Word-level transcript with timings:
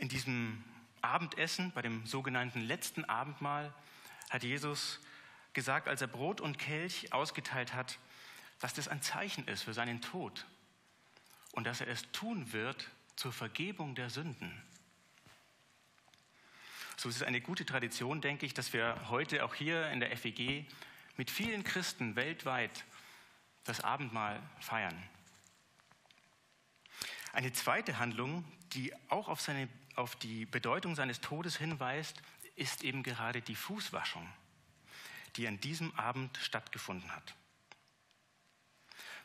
In 0.00 0.08
diesem 0.08 0.64
Abendessen, 1.02 1.72
bei 1.72 1.82
dem 1.82 2.06
sogenannten 2.06 2.62
letzten 2.62 3.04
Abendmahl, 3.04 3.70
hat 4.30 4.42
Jesus 4.42 4.98
gesagt, 5.52 5.88
als 5.88 6.00
er 6.00 6.06
Brot 6.06 6.40
und 6.40 6.58
Kelch 6.58 7.12
ausgeteilt 7.12 7.74
hat, 7.74 7.98
dass 8.60 8.72
das 8.72 8.88
ein 8.88 9.02
Zeichen 9.02 9.46
ist 9.46 9.62
für 9.62 9.74
seinen 9.74 10.00
Tod 10.00 10.46
und 11.52 11.64
dass 11.64 11.82
er 11.82 11.88
es 11.88 12.10
tun 12.12 12.50
wird 12.54 12.88
zur 13.14 13.30
Vergebung 13.30 13.94
der 13.94 14.08
Sünden. 14.08 14.50
So 16.96 17.10
ist 17.10 17.16
es 17.16 17.22
eine 17.22 17.42
gute 17.42 17.66
Tradition, 17.66 18.22
denke 18.22 18.46
ich, 18.46 18.54
dass 18.54 18.72
wir 18.72 19.10
heute 19.10 19.44
auch 19.44 19.54
hier 19.54 19.90
in 19.90 20.00
der 20.00 20.16
FEG 20.16 20.66
mit 21.18 21.30
vielen 21.30 21.62
Christen 21.62 22.16
weltweit 22.16 22.86
das 23.64 23.82
Abendmahl 23.82 24.40
feiern. 24.60 24.96
Eine 27.34 27.52
zweite 27.52 27.98
Handlung, 27.98 28.50
die 28.72 28.92
auch 29.08 29.28
auf, 29.28 29.40
seine, 29.40 29.68
auf 30.00 30.16
die 30.16 30.46
Bedeutung 30.46 30.94
seines 30.94 31.20
Todes 31.20 31.56
hinweist, 31.56 32.22
ist 32.56 32.82
eben 32.82 33.02
gerade 33.02 33.42
die 33.42 33.54
Fußwaschung, 33.54 34.26
die 35.36 35.46
an 35.46 35.60
diesem 35.60 35.94
Abend 35.98 36.38
stattgefunden 36.38 37.14
hat. 37.14 37.34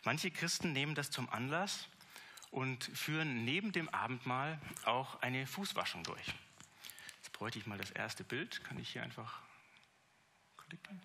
Manche 0.03 0.29
Christen 0.31 0.73
nehmen 0.73 0.93
das 0.93 1.09
zum 1.09 1.29
Anlass 1.29 1.87
und 2.51 2.83
führen 2.83 3.45
neben 3.45 3.71
dem 3.71 3.89
Abendmahl 3.89 4.59
auch 4.83 5.21
eine 5.21 5.47
Fußwaschung 5.47 6.03
durch. 6.03 6.27
Jetzt 7.17 7.31
bräuchte 7.31 7.57
ich 7.57 7.65
mal 7.65 7.77
das 7.77 7.91
erste 7.91 8.23
Bild. 8.23 8.63
Kann 8.65 8.77
ich 8.77 8.89
hier 8.89 9.01
einfach 9.01 9.41
klicken? 10.57 11.01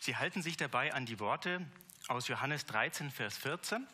Sie 0.00 0.16
halten 0.16 0.40
sich 0.40 0.56
dabei 0.56 0.94
an 0.94 1.04
die 1.04 1.20
Worte 1.20 1.66
aus 2.08 2.28
Johannes 2.28 2.66
13, 2.66 3.10
Vers 3.10 3.36
14. 3.38 3.86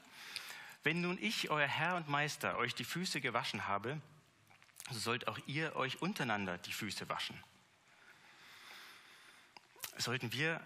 Wenn 0.83 1.01
nun 1.01 1.19
ich, 1.21 1.51
euer 1.51 1.67
Herr 1.67 1.97
und 1.97 2.09
Meister, 2.09 2.59
euch 2.59 2.75
die 2.75 2.85
Füße 2.85 3.21
gewaschen 3.21 3.67
habe, 3.69 4.01
so 4.91 4.99
sollt 4.99 5.29
auch 5.29 5.39
ihr 5.47 5.77
euch 5.77 6.03
untereinander 6.03 6.59
die 6.59 6.73
Füße 6.73 7.09
waschen. 7.09 7.43
Sollten 9.97 10.33
wir 10.33 10.61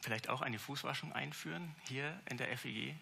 vielleicht 0.00 0.28
auch 0.28 0.42
eine 0.42 0.58
Fußwaschung 0.58 1.12
einführen 1.12 1.74
hier 1.88 2.20
in 2.26 2.36
der 2.36 2.56
FEG? 2.56 2.94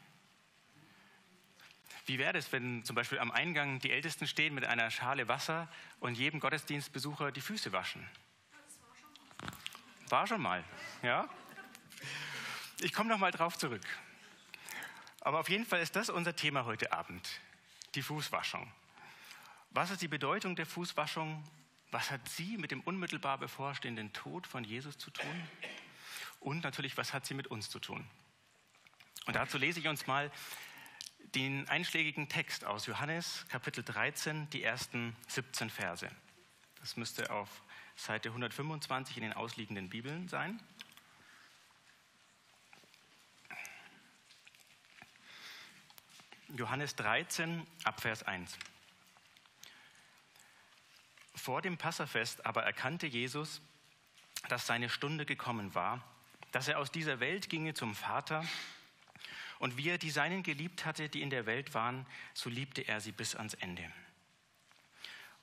Wie 2.06 2.18
wäre 2.18 2.38
es, 2.38 2.52
wenn 2.52 2.84
zum 2.84 2.94
Beispiel 2.94 3.18
am 3.18 3.32
Eingang 3.32 3.80
die 3.80 3.90
Ältesten 3.90 4.28
stehen 4.28 4.54
mit 4.54 4.64
einer 4.64 4.90
Schale 4.90 5.26
Wasser 5.26 5.68
und 5.98 6.16
jedem 6.16 6.38
Gottesdienstbesucher 6.38 7.32
die 7.32 7.40
Füße 7.40 7.72
waschen? 7.72 8.08
War 10.08 10.26
schon 10.28 10.40
mal, 10.40 10.62
ja? 11.02 11.28
Ich 12.80 12.92
komme 12.92 13.08
noch 13.08 13.18
mal 13.18 13.30
drauf 13.30 13.56
zurück. 13.56 13.82
Aber 15.20 15.40
auf 15.40 15.48
jeden 15.48 15.64
Fall 15.64 15.80
ist 15.80 15.96
das 15.96 16.10
unser 16.10 16.36
Thema 16.36 16.66
heute 16.66 16.92
Abend, 16.92 17.40
die 17.94 18.02
Fußwaschung. 18.02 18.70
Was 19.70 19.90
ist 19.90 20.02
die 20.02 20.08
Bedeutung 20.08 20.56
der 20.56 20.66
Fußwaschung? 20.66 21.42
Was 21.90 22.10
hat 22.10 22.28
sie 22.28 22.58
mit 22.58 22.70
dem 22.70 22.82
unmittelbar 22.82 23.38
bevorstehenden 23.38 24.12
Tod 24.12 24.46
von 24.46 24.62
Jesus 24.62 24.98
zu 24.98 25.10
tun? 25.10 25.48
Und 26.40 26.64
natürlich, 26.64 26.96
was 26.96 27.12
hat 27.14 27.24
sie 27.24 27.34
mit 27.34 27.46
uns 27.46 27.70
zu 27.70 27.78
tun? 27.78 28.06
Und 29.24 29.34
dazu 29.34 29.56
lese 29.58 29.80
ich 29.80 29.88
uns 29.88 30.06
mal 30.06 30.30
den 31.34 31.68
einschlägigen 31.68 32.28
Text 32.28 32.64
aus 32.64 32.86
Johannes 32.86 33.46
Kapitel 33.48 33.82
13, 33.82 34.50
die 34.50 34.62
ersten 34.62 35.16
17 35.28 35.70
Verse. 35.70 36.08
Das 36.80 36.96
müsste 36.96 37.30
auf 37.30 37.48
Seite 37.96 38.28
125 38.28 39.16
in 39.16 39.22
den 39.22 39.32
ausliegenden 39.32 39.88
Bibeln 39.88 40.28
sein. 40.28 40.60
Johannes 46.54 46.94
13, 46.94 47.66
Abvers 47.82 48.22
1. 48.22 48.56
Vor 51.34 51.60
dem 51.60 51.76
Passafest 51.76 52.46
aber 52.46 52.62
erkannte 52.62 53.08
Jesus, 53.08 53.60
dass 54.48 54.66
seine 54.66 54.88
Stunde 54.88 55.26
gekommen 55.26 55.74
war, 55.74 56.04
dass 56.52 56.68
er 56.68 56.78
aus 56.78 56.92
dieser 56.92 57.18
Welt 57.18 57.48
ginge 57.48 57.74
zum 57.74 57.96
Vater. 57.96 58.44
Und 59.58 59.76
wie 59.76 59.88
er 59.88 59.98
die 59.98 60.10
Seinen 60.10 60.44
geliebt 60.44 60.84
hatte, 60.84 61.08
die 61.08 61.22
in 61.22 61.30
der 61.30 61.46
Welt 61.46 61.74
waren, 61.74 62.06
so 62.32 62.48
liebte 62.48 62.82
er 62.82 63.00
sie 63.00 63.12
bis 63.12 63.34
ans 63.34 63.54
Ende. 63.54 63.90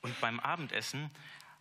Und 0.01 0.19
beim 0.21 0.39
Abendessen, 0.39 1.11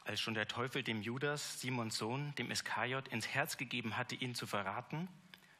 als 0.05 0.21
schon 0.21 0.35
der 0.35 0.47
Teufel 0.47 0.85
dem 0.85 1.03
Judas, 1.03 1.61
Simons 1.61 1.97
Sohn, 1.97 2.33
dem 2.37 2.51
Iskariot, 2.51 3.09
ins 3.09 3.27
Herz 3.27 3.57
gegeben 3.57 3.97
hatte, 3.97 4.15
ihn 4.15 4.37
zu 4.37 4.47
verraten, 4.47 5.09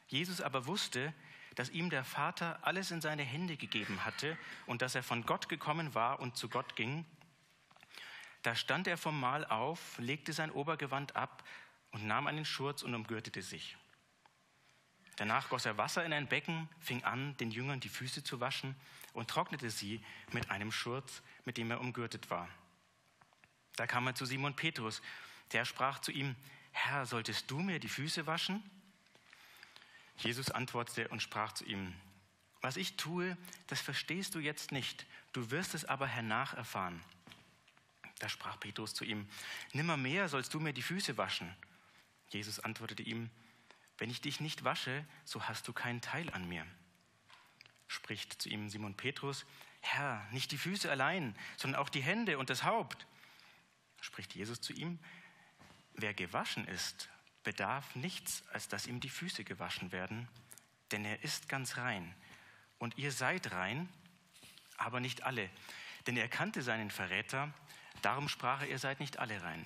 Jesus 0.07 0.39
aber 0.39 0.67
wusste, 0.67 1.13
dass 1.55 1.69
ihm 1.69 1.89
der 1.89 2.03
Vater 2.03 2.59
alles 2.61 2.91
in 2.91 3.01
seine 3.01 3.23
Hände 3.23 3.57
gegeben 3.57 4.05
hatte 4.05 4.37
und 4.65 4.81
dass 4.81 4.95
er 4.95 5.03
von 5.03 5.25
Gott 5.25 5.49
gekommen 5.49 5.93
war 5.93 6.19
und 6.19 6.37
zu 6.37 6.49
Gott 6.49 6.75
ging, 6.75 7.05
da 8.43 8.55
stand 8.55 8.87
er 8.87 8.97
vom 8.97 9.19
Mahl 9.19 9.45
auf, 9.45 9.97
legte 9.99 10.33
sein 10.33 10.51
Obergewand 10.51 11.15
ab 11.15 11.43
und 11.91 12.05
nahm 12.05 12.27
einen 12.27 12.45
Schurz 12.45 12.83
und 12.83 12.93
umgürtete 12.93 13.41
sich. 13.41 13.77
Danach 15.15 15.49
goss 15.49 15.65
er 15.65 15.77
Wasser 15.77 16.03
in 16.03 16.11
ein 16.11 16.27
Becken, 16.27 16.67
fing 16.79 17.03
an, 17.03 17.37
den 17.37 17.51
Jüngern 17.51 17.79
die 17.79 17.89
Füße 17.89 18.23
zu 18.23 18.39
waschen 18.39 18.75
und 19.13 19.29
trocknete 19.29 19.69
sie 19.69 20.03
mit 20.31 20.49
einem 20.49 20.71
Schurz, 20.71 21.21
mit 21.45 21.57
dem 21.57 21.71
er 21.71 21.79
umgürtet 21.79 22.29
war. 22.29 22.49
Da 23.75 23.87
kam 23.87 24.07
er 24.07 24.15
zu 24.15 24.25
Simon 24.25 24.55
Petrus, 24.55 25.01
der 25.51 25.65
sprach 25.65 25.99
zu 25.99 26.11
ihm, 26.11 26.35
Herr, 26.71 27.05
solltest 27.05 27.49
du 27.49 27.59
mir 27.59 27.79
die 27.79 27.89
Füße 27.89 28.25
waschen? 28.25 28.63
Jesus 30.17 30.51
antwortete 30.51 31.07
und 31.09 31.21
sprach 31.21 31.53
zu 31.53 31.65
ihm, 31.65 31.93
was 32.61 32.77
ich 32.77 32.95
tue, 32.95 33.37
das 33.67 33.81
verstehst 33.81 34.35
du 34.35 34.39
jetzt 34.39 34.71
nicht, 34.71 35.05
du 35.33 35.51
wirst 35.51 35.73
es 35.73 35.85
aber 35.85 36.07
hernach 36.07 36.53
erfahren. 36.53 37.03
Da 38.19 38.29
sprach 38.29 38.59
Petrus 38.59 38.93
zu 38.93 39.03
ihm, 39.03 39.27
nimmermehr 39.73 40.29
sollst 40.29 40.53
du 40.53 40.59
mir 40.59 40.71
die 40.71 40.81
Füße 40.81 41.17
waschen. 41.17 41.53
Jesus 42.29 42.59
antwortete 42.61 43.03
ihm, 43.03 43.29
wenn 43.97 44.09
ich 44.09 44.21
dich 44.21 44.39
nicht 44.39 44.63
wasche, 44.63 45.05
so 45.25 45.43
hast 45.43 45.67
du 45.67 45.73
keinen 45.73 46.01
Teil 46.01 46.29
an 46.29 46.47
mir. 46.47 46.65
Spricht 47.87 48.41
zu 48.41 48.49
ihm 48.49 48.69
Simon 48.69 48.95
Petrus, 48.95 49.45
Herr, 49.81 50.25
nicht 50.31 50.51
die 50.51 50.57
Füße 50.57 50.89
allein, 50.89 51.35
sondern 51.57 51.81
auch 51.81 51.89
die 51.89 52.01
Hände 52.01 52.37
und 52.37 52.49
das 52.49 52.63
Haupt. 52.63 53.05
Spricht 53.99 54.33
Jesus 54.35 54.61
zu 54.61 54.71
ihm, 54.71 54.99
wer 55.95 56.13
gewaschen 56.13 56.65
ist 56.65 57.09
bedarf 57.43 57.95
nichts, 57.95 58.43
als 58.51 58.67
dass 58.67 58.87
ihm 58.87 58.99
die 58.99 59.09
Füße 59.09 59.43
gewaschen 59.43 59.91
werden, 59.91 60.27
denn 60.91 61.05
er 61.05 61.23
ist 61.23 61.49
ganz 61.49 61.77
rein. 61.77 62.13
Und 62.79 62.97
ihr 62.97 63.11
seid 63.11 63.51
rein, 63.51 63.89
aber 64.77 64.99
nicht 64.99 65.23
alle, 65.23 65.49
denn 66.07 66.17
er 66.17 66.27
kannte 66.27 66.61
seinen 66.61 66.91
Verräter, 66.91 67.53
darum 68.01 68.27
sprach 68.27 68.61
er, 68.61 68.69
ihr 68.69 68.79
seid 68.79 68.99
nicht 68.99 69.19
alle 69.19 69.41
rein. 69.41 69.65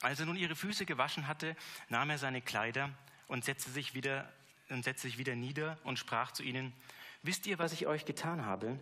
Als 0.00 0.20
er 0.20 0.26
nun 0.26 0.36
ihre 0.36 0.56
Füße 0.56 0.84
gewaschen 0.84 1.26
hatte, 1.26 1.56
nahm 1.88 2.10
er 2.10 2.18
seine 2.18 2.42
Kleider 2.42 2.90
und 3.26 3.44
setzte 3.44 3.70
sich 3.70 3.94
wieder, 3.94 4.30
und 4.68 4.84
setzte 4.84 5.08
sich 5.08 5.18
wieder 5.18 5.34
nieder 5.34 5.78
und 5.84 5.98
sprach 5.98 6.32
zu 6.32 6.42
ihnen, 6.42 6.72
wisst 7.22 7.46
ihr, 7.46 7.58
was 7.58 7.72
ich 7.72 7.86
euch 7.86 8.04
getan 8.04 8.44
habe? 8.44 8.78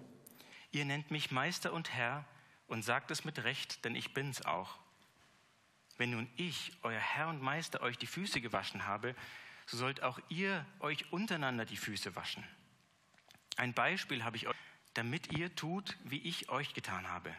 Ihr 0.73 0.85
nennt 0.85 1.11
mich 1.11 1.31
Meister 1.31 1.73
und 1.73 1.93
Herr 1.93 2.25
und 2.67 2.83
sagt 2.83 3.11
es 3.11 3.25
mit 3.25 3.45
Recht, 3.45 3.85
denn 3.85 3.95
ich 3.95 4.15
bin's 4.15 4.45
auch. 4.45 4.79
Wenn 5.99 6.11
nun 6.11 6.29
ich, 6.37 6.73
euer 6.83 7.01
Herr 7.01 7.29
und 7.29 7.43
Meister, 7.43 7.83
euch 7.83 7.99
die 7.99 8.07
Füße 8.07 8.41
gewaschen 8.41 8.87
habe, 8.87 9.15
so 9.67 9.77
sollt 9.77 10.03
auch 10.03 10.19
ihr 10.29 10.67
euch 10.81 11.13
untereinander 11.13 11.65
die 11.65 11.77
Füße 11.77 12.17
waschen. 12.17 12.45
Ein 13.57 13.75
Beispiel 13.75 14.25
habe 14.25 14.37
ich 14.37 14.49
euch, 14.49 14.57
damit 14.95 15.33
ihr 15.33 15.55
tut, 15.55 15.97
wie 16.05 16.21
ich 16.21 16.49
euch 16.49 16.75
getan 16.75 17.09
habe. 17.09 17.35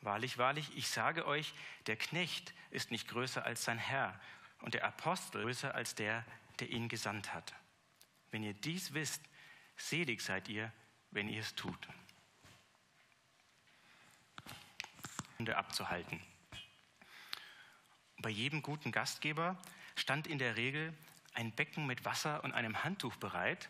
Wahrlich, 0.00 0.36
wahrlich, 0.36 0.76
ich 0.76 0.88
sage 0.88 1.26
euch, 1.26 1.54
der 1.86 1.96
Knecht 1.96 2.52
ist 2.70 2.90
nicht 2.90 3.08
größer 3.08 3.44
als 3.44 3.64
sein 3.64 3.78
Herr 3.78 4.20
und 4.60 4.74
der 4.74 4.84
Apostel 4.84 5.42
größer 5.42 5.74
als 5.74 5.94
der, 5.94 6.24
der 6.60 6.68
ihn 6.68 6.88
gesandt 6.88 7.32
hat. 7.32 7.54
Wenn 8.30 8.42
ihr 8.42 8.54
dies 8.54 8.92
wisst, 8.92 9.22
selig 9.76 10.20
seid 10.20 10.48
ihr, 10.48 10.72
wenn 11.10 11.28
ihr 11.28 11.40
es 11.40 11.54
tut. 11.54 11.88
abzuhalten. 15.46 16.22
Bei 18.24 18.30
jedem 18.30 18.62
guten 18.62 18.90
Gastgeber 18.90 19.54
stand 19.96 20.26
in 20.26 20.38
der 20.38 20.56
Regel 20.56 20.94
ein 21.34 21.52
Becken 21.52 21.86
mit 21.86 22.06
Wasser 22.06 22.42
und 22.42 22.52
einem 22.52 22.82
Handtuch 22.82 23.14
bereit, 23.16 23.68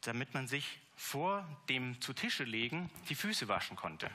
damit 0.00 0.32
man 0.32 0.48
sich 0.48 0.78
vor 0.96 1.46
dem 1.68 2.00
zu 2.00 2.14
Tische 2.14 2.44
legen 2.44 2.90
die 3.10 3.14
Füße 3.14 3.48
waschen 3.48 3.76
konnte. 3.76 4.10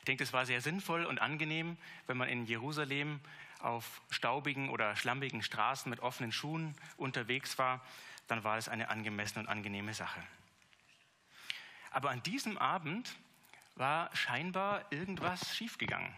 Ich 0.00 0.04
denke, 0.04 0.22
es 0.22 0.34
war 0.34 0.44
sehr 0.44 0.60
sinnvoll 0.60 1.06
und 1.06 1.18
angenehm, 1.18 1.78
wenn 2.08 2.18
man 2.18 2.28
in 2.28 2.44
Jerusalem 2.44 3.20
auf 3.60 4.02
staubigen 4.10 4.68
oder 4.68 4.96
schlammigen 4.96 5.42
Straßen 5.42 5.88
mit 5.88 6.00
offenen 6.00 6.30
Schuhen 6.30 6.76
unterwegs 6.98 7.56
war, 7.56 7.82
dann 8.28 8.44
war 8.44 8.58
es 8.58 8.68
eine 8.68 8.90
angemessene 8.90 9.44
und 9.44 9.48
angenehme 9.48 9.94
Sache. 9.94 10.22
Aber 11.90 12.10
an 12.10 12.22
diesem 12.22 12.58
Abend 12.58 13.16
war 13.76 14.14
scheinbar 14.14 14.84
irgendwas 14.92 15.56
schiefgegangen. 15.56 16.14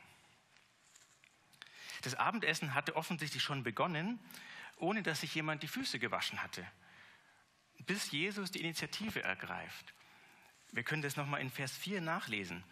Das 2.02 2.14
Abendessen 2.14 2.74
hatte 2.74 2.96
offensichtlich 2.96 3.42
schon 3.42 3.62
begonnen, 3.62 4.18
ohne 4.76 5.02
dass 5.02 5.20
sich 5.20 5.34
jemand 5.34 5.62
die 5.62 5.68
Füße 5.68 5.98
gewaschen 5.98 6.42
hatte. 6.42 6.66
bis 7.86 8.10
Jesus 8.10 8.50
die 8.50 8.60
Initiative 8.60 9.22
ergreift. 9.22 9.94
Wir 10.72 10.82
können 10.82 11.00
das 11.00 11.16
nochmal 11.16 11.40
in 11.40 11.48
Vers 11.48 11.76
4 11.76 12.00
nachlesen. 12.00 12.64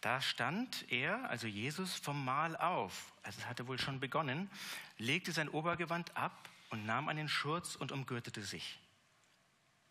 Da 0.00 0.20
stand 0.20 0.90
er, 0.90 1.28
also 1.30 1.46
Jesus, 1.46 1.94
vom 1.96 2.24
Mahl 2.24 2.56
auf, 2.56 3.12
also 3.22 3.40
es 3.40 3.46
hatte 3.46 3.66
wohl 3.66 3.78
schon 3.78 4.00
begonnen, 4.00 4.50
legte 4.98 5.32
sein 5.32 5.48
Obergewand 5.48 6.16
ab 6.16 6.48
und 6.70 6.86
nahm 6.86 7.08
einen 7.08 7.28
Schurz 7.28 7.74
und 7.74 7.90
umgürtete 7.90 8.42
sich. 8.42 8.78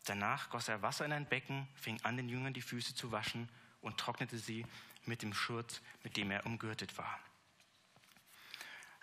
Danach 0.06 0.50
goss 0.50 0.68
er 0.68 0.82
Wasser 0.82 1.06
in 1.06 1.14
ein 1.14 1.28
Becken, 1.28 1.68
fing 1.76 2.00
an, 2.04 2.18
den 2.18 2.30
Jüngern 2.30 2.54
die 2.54 2.62
Füße 2.62 2.94
zu 2.94 3.12
waschen 3.12 3.50
und 3.82 3.98
trocknete 3.98 4.38
sie 4.38 4.66
mit 5.06 5.22
dem 5.22 5.34
Schurz, 5.34 5.82
mit 6.04 6.18
dem 6.18 6.32
er 6.32 6.46
umgürtet 6.46 6.98
war. 6.98 7.20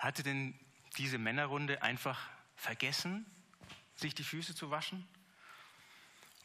Hatte 0.01 0.23
denn 0.23 0.59
diese 0.97 1.19
Männerrunde 1.19 1.83
einfach 1.83 2.19
vergessen, 2.57 3.27
sich 3.97 4.15
die 4.15 4.25
Füße 4.25 4.55
zu 4.55 4.71
waschen? 4.71 5.07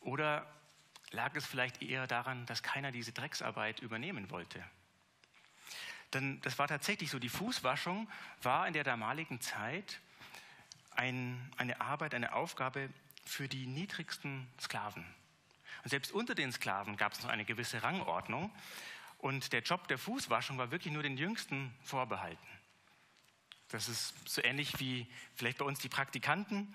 Oder 0.02 0.46
lag 1.12 1.34
es 1.36 1.46
vielleicht 1.46 1.82
eher 1.82 2.06
daran, 2.06 2.46
dass 2.48 2.64
keiner 2.64 2.92
diese 2.92 3.14
Drecksarbeit 3.14 3.80
übernehmen 3.80 4.30
wollte? 4.30 4.62
Denn 6.14 6.42
das 6.42 6.60
war 6.60 6.68
tatsächlich 6.68 7.10
so, 7.10 7.18
die 7.18 7.30
Fußwaschung 7.30 8.10
war 8.42 8.68
in 8.68 8.74
der 8.74 8.84
damaligen 8.84 9.40
Zeit 9.40 10.02
ein, 10.92 11.50
eine 11.56 11.80
Arbeit, 11.80 12.14
eine 12.14 12.34
Aufgabe 12.34 12.90
für 13.26 13.48
die 13.48 13.68
niedrigsten 13.68 14.50
Sklaven. 14.60 15.06
Und 15.86 15.90
selbst 15.92 16.12
unter 16.12 16.36
den 16.36 16.52
Sklaven 16.52 16.98
gab 16.98 17.14
es 17.14 17.24
noch 17.24 17.30
eine 17.30 17.46
gewisse 17.46 17.84
Rangordnung. 17.84 18.54
Und 19.18 19.54
der 19.54 19.62
Job 19.62 19.88
der 19.88 19.98
Fußwaschung 19.98 20.58
war 20.58 20.72
wirklich 20.72 20.94
nur 20.94 21.04
den 21.04 21.16
Jüngsten 21.16 21.74
vorbehalten. 21.84 22.46
Das 23.70 23.90
ist 23.90 24.14
so 24.28 24.44
ähnlich 24.44 24.80
wie 24.80 25.08
vielleicht 25.36 25.58
bei 25.58 25.66
uns 25.66 25.80
die 25.80 25.90
Praktikanten, 25.90 26.74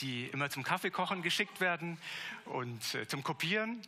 die 0.00 0.26
immer 0.26 0.50
zum 0.50 0.62
Kaffeekochen 0.62 1.22
geschickt 1.22 1.60
werden 1.60 1.98
und 2.44 2.94
äh, 2.94 3.06
zum 3.08 3.22
Kopieren. 3.22 3.82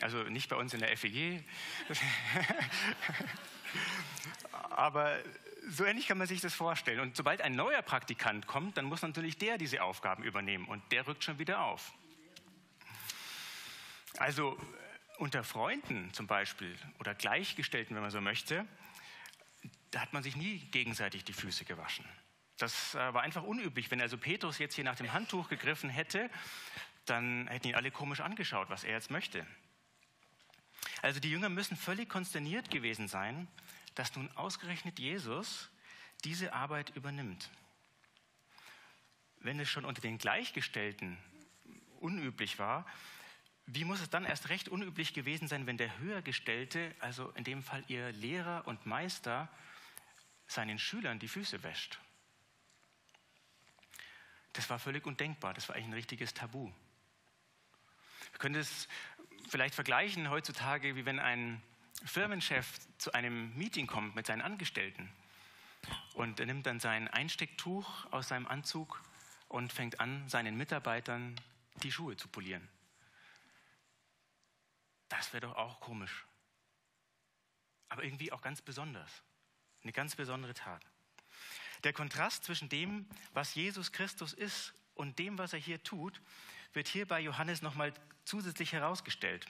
Also 0.00 0.22
nicht 0.24 0.48
bei 0.48 0.56
uns 0.56 0.74
in 0.74 0.80
der 0.80 0.96
FEG. 0.96 1.44
Aber 4.70 5.18
so 5.68 5.84
ähnlich 5.84 6.08
kann 6.08 6.18
man 6.18 6.26
sich 6.26 6.40
das 6.40 6.54
vorstellen. 6.54 7.00
Und 7.00 7.16
sobald 7.16 7.40
ein 7.40 7.54
neuer 7.54 7.82
Praktikant 7.82 8.46
kommt, 8.46 8.76
dann 8.76 8.84
muss 8.84 9.02
natürlich 9.02 9.38
der 9.38 9.58
diese 9.58 9.82
Aufgaben 9.82 10.24
übernehmen 10.24 10.66
und 10.66 10.82
der 10.90 11.06
rückt 11.06 11.22
schon 11.22 11.38
wieder 11.38 11.62
auf. 11.62 11.92
Also 14.18 14.58
unter 15.18 15.44
Freunden 15.44 16.12
zum 16.12 16.26
Beispiel 16.26 16.76
oder 16.98 17.14
Gleichgestellten, 17.14 17.94
wenn 17.94 18.02
man 18.02 18.10
so 18.10 18.20
möchte, 18.20 18.66
da 19.92 20.00
hat 20.00 20.12
man 20.12 20.22
sich 20.22 20.36
nie 20.36 20.58
gegenseitig 20.70 21.22
die 21.24 21.34
Füße 21.34 21.64
gewaschen. 21.64 22.04
Das 22.56 22.94
äh, 22.94 23.14
war 23.14 23.22
einfach 23.22 23.42
unüblich. 23.44 23.90
Wenn 23.90 24.00
also 24.00 24.18
Petrus 24.18 24.58
jetzt 24.58 24.74
hier 24.74 24.84
nach 24.84 24.96
dem 24.96 25.12
Handtuch 25.12 25.48
gegriffen 25.48 25.90
hätte, 25.90 26.30
dann 27.04 27.46
hätten 27.48 27.68
ihn 27.68 27.74
alle 27.74 27.90
komisch 27.90 28.20
angeschaut, 28.20 28.70
was 28.70 28.84
er 28.84 28.94
jetzt 28.94 29.10
möchte. 29.10 29.46
Also 31.02 31.20
die 31.20 31.30
Jünger 31.30 31.48
müssen 31.48 31.76
völlig 31.76 32.08
konsterniert 32.08 32.70
gewesen 32.70 33.06
sein, 33.06 33.48
dass 33.94 34.16
nun 34.16 34.30
ausgerechnet 34.36 34.98
Jesus 34.98 35.68
diese 36.24 36.52
Arbeit 36.54 36.90
übernimmt. 36.96 37.50
Wenn 39.40 39.60
es 39.60 39.68
schon 39.68 39.84
unter 39.84 40.00
den 40.00 40.18
Gleichgestellten 40.18 41.18
unüblich 42.00 42.58
war, 42.58 42.86
wie 43.66 43.84
muss 43.84 44.00
es 44.00 44.10
dann 44.10 44.24
erst 44.24 44.48
recht 44.48 44.68
unüblich 44.68 45.12
gewesen 45.12 45.48
sein, 45.48 45.66
wenn 45.66 45.76
der 45.76 45.98
Höhergestellte, 45.98 46.94
also 47.00 47.30
in 47.30 47.44
dem 47.44 47.62
Fall 47.62 47.84
ihr 47.88 48.12
Lehrer 48.12 48.66
und 48.66 48.86
Meister, 48.86 49.48
seinen 50.46 50.78
Schülern 50.78 51.18
die 51.18 51.28
Füße 51.28 51.62
wäscht? 51.62 51.98
Das 54.52 54.68
war 54.68 54.78
völlig 54.78 55.06
undenkbar, 55.06 55.54
das 55.54 55.68
war 55.68 55.76
eigentlich 55.76 55.88
ein 55.88 55.94
richtiges 55.94 56.34
Tabu. 56.34 56.70
Wir 58.30 58.38
können 58.38 58.56
es 58.56 58.88
vielleicht 59.48 59.74
vergleichen 59.74 60.30
heutzutage, 60.30 60.94
wie 60.96 61.06
wenn 61.06 61.18
ein 61.18 61.62
Firmenchef 62.04 62.78
zu 62.98 63.12
einem 63.12 63.56
Meeting 63.56 63.86
kommt 63.86 64.14
mit 64.14 64.26
seinen 64.26 64.42
Angestellten 64.42 65.10
und 66.14 66.40
er 66.40 66.46
nimmt 66.46 66.66
dann 66.66 66.80
sein 66.80 67.08
Einstecktuch 67.08 68.06
aus 68.12 68.28
seinem 68.28 68.46
Anzug 68.46 69.02
und 69.48 69.72
fängt 69.72 70.00
an, 70.00 70.28
seinen 70.28 70.56
Mitarbeitern 70.56 71.40
die 71.82 71.92
Schuhe 71.92 72.16
zu 72.16 72.28
polieren. 72.28 72.68
Das 75.08 75.32
wäre 75.32 75.46
doch 75.46 75.56
auch 75.56 75.80
komisch. 75.80 76.24
Aber 77.88 78.04
irgendwie 78.04 78.32
auch 78.32 78.40
ganz 78.40 78.62
besonders. 78.62 79.22
Eine 79.82 79.92
ganz 79.92 80.14
besondere 80.14 80.54
Tat. 80.54 80.84
Der 81.84 81.92
Kontrast 81.92 82.44
zwischen 82.44 82.68
dem, 82.68 83.06
was 83.32 83.54
Jesus 83.54 83.92
Christus 83.92 84.32
ist 84.32 84.72
und 84.94 85.18
dem, 85.18 85.38
was 85.38 85.52
er 85.52 85.58
hier 85.58 85.82
tut, 85.82 86.20
wird 86.72 86.88
hier 86.88 87.06
bei 87.06 87.20
Johannes 87.20 87.62
nochmal 87.62 87.92
zusätzlich 88.24 88.72
herausgestellt. 88.72 89.46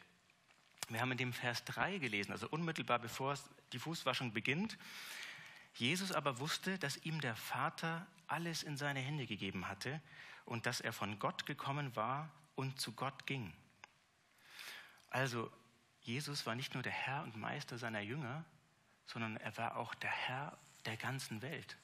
Wir 0.88 1.00
haben 1.00 1.12
in 1.12 1.19
dem 1.19 1.32
Vers 1.32 1.64
3 1.64 1.99
gelesen, 1.99 2.32
also 2.32 2.49
unmittelbar 2.49 2.99
bevor 2.99 3.38
die 3.73 3.79
Fußwaschung 3.79 4.32
beginnt. 4.32 4.79
Jesus 5.75 6.12
aber 6.12 6.38
wusste, 6.38 6.79
dass 6.79 6.96
ihm 6.99 7.20
der 7.20 7.37
Vater 7.37 8.06
alles 8.26 8.62
in 8.62 8.76
seine 8.76 9.00
Hände 9.00 9.26
gegeben 9.26 9.69
hatte 9.69 10.00
und 10.44 10.67
dass 10.67 10.81
er 10.81 10.93
von 10.93 11.19
Gott 11.19 11.46
gekommen 11.46 11.94
war 11.96 12.31
und 12.55 12.81
zu 12.81 12.93
Gott 12.93 13.26
ging. 13.26 13.52
Also 15.08 15.50
Jesus 16.00 16.46
war 16.46 16.55
nicht 16.55 16.75
nur 16.75 16.82
der 16.82 16.93
Herr 16.93 17.23
und 17.23 17.37
Meister 17.37 17.79
seiner 17.79 18.00
Jünger, 18.00 18.44
sondern 19.12 19.37
er 19.37 19.56
war 19.59 19.76
auch 19.76 19.94
der 19.94 20.11
Herr 20.11 20.59
der 20.87 20.97
ganzen 20.97 21.43
Welt. 21.43 21.76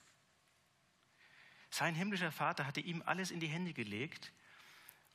Sein 1.71 1.95
himmlischer 1.95 2.33
Vater 2.33 2.67
hatte 2.67 2.81
ihm 2.81 3.03
alles 3.05 3.31
in 3.31 3.41
die 3.41 3.49
Hände 3.49 3.75
gelegt 3.75 4.33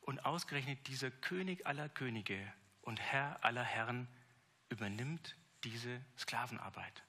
und 0.01 0.23
ausgerechnet 0.23 0.87
dieser 0.87 1.09
König 1.09 1.65
aller 1.65 1.89
Könige 1.89 2.53
und 2.81 2.99
Herr 2.99 3.43
aller 3.43 3.63
Herren 3.63 4.07
übernimmt 4.69 5.35
diese 5.63 6.01
Sklavenarbeit. 6.17 7.03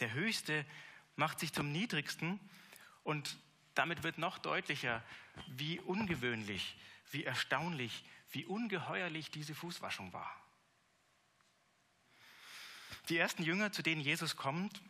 Der 0.00 0.12
Höchste 0.12 0.66
macht 1.14 1.38
sich 1.38 1.52
zum 1.52 1.70
Niedrigsten 1.70 2.40
und 3.04 3.38
damit 3.74 4.02
wird 4.02 4.18
noch 4.18 4.38
deutlicher, 4.38 5.02
wie 5.46 5.78
ungewöhnlich, 5.80 6.76
wie 7.10 7.24
erstaunlich, 7.24 8.04
wie 8.30 8.44
ungeheuerlich 8.44 9.30
diese 9.30 9.54
Fußwaschung 9.54 10.12
war. 10.12 10.41
Die 13.08 13.18
ersten 13.18 13.42
Jünger, 13.42 13.72
zu 13.72 13.82
denen 13.82 14.00
Jesus 14.00 14.36
kommt, 14.36 14.80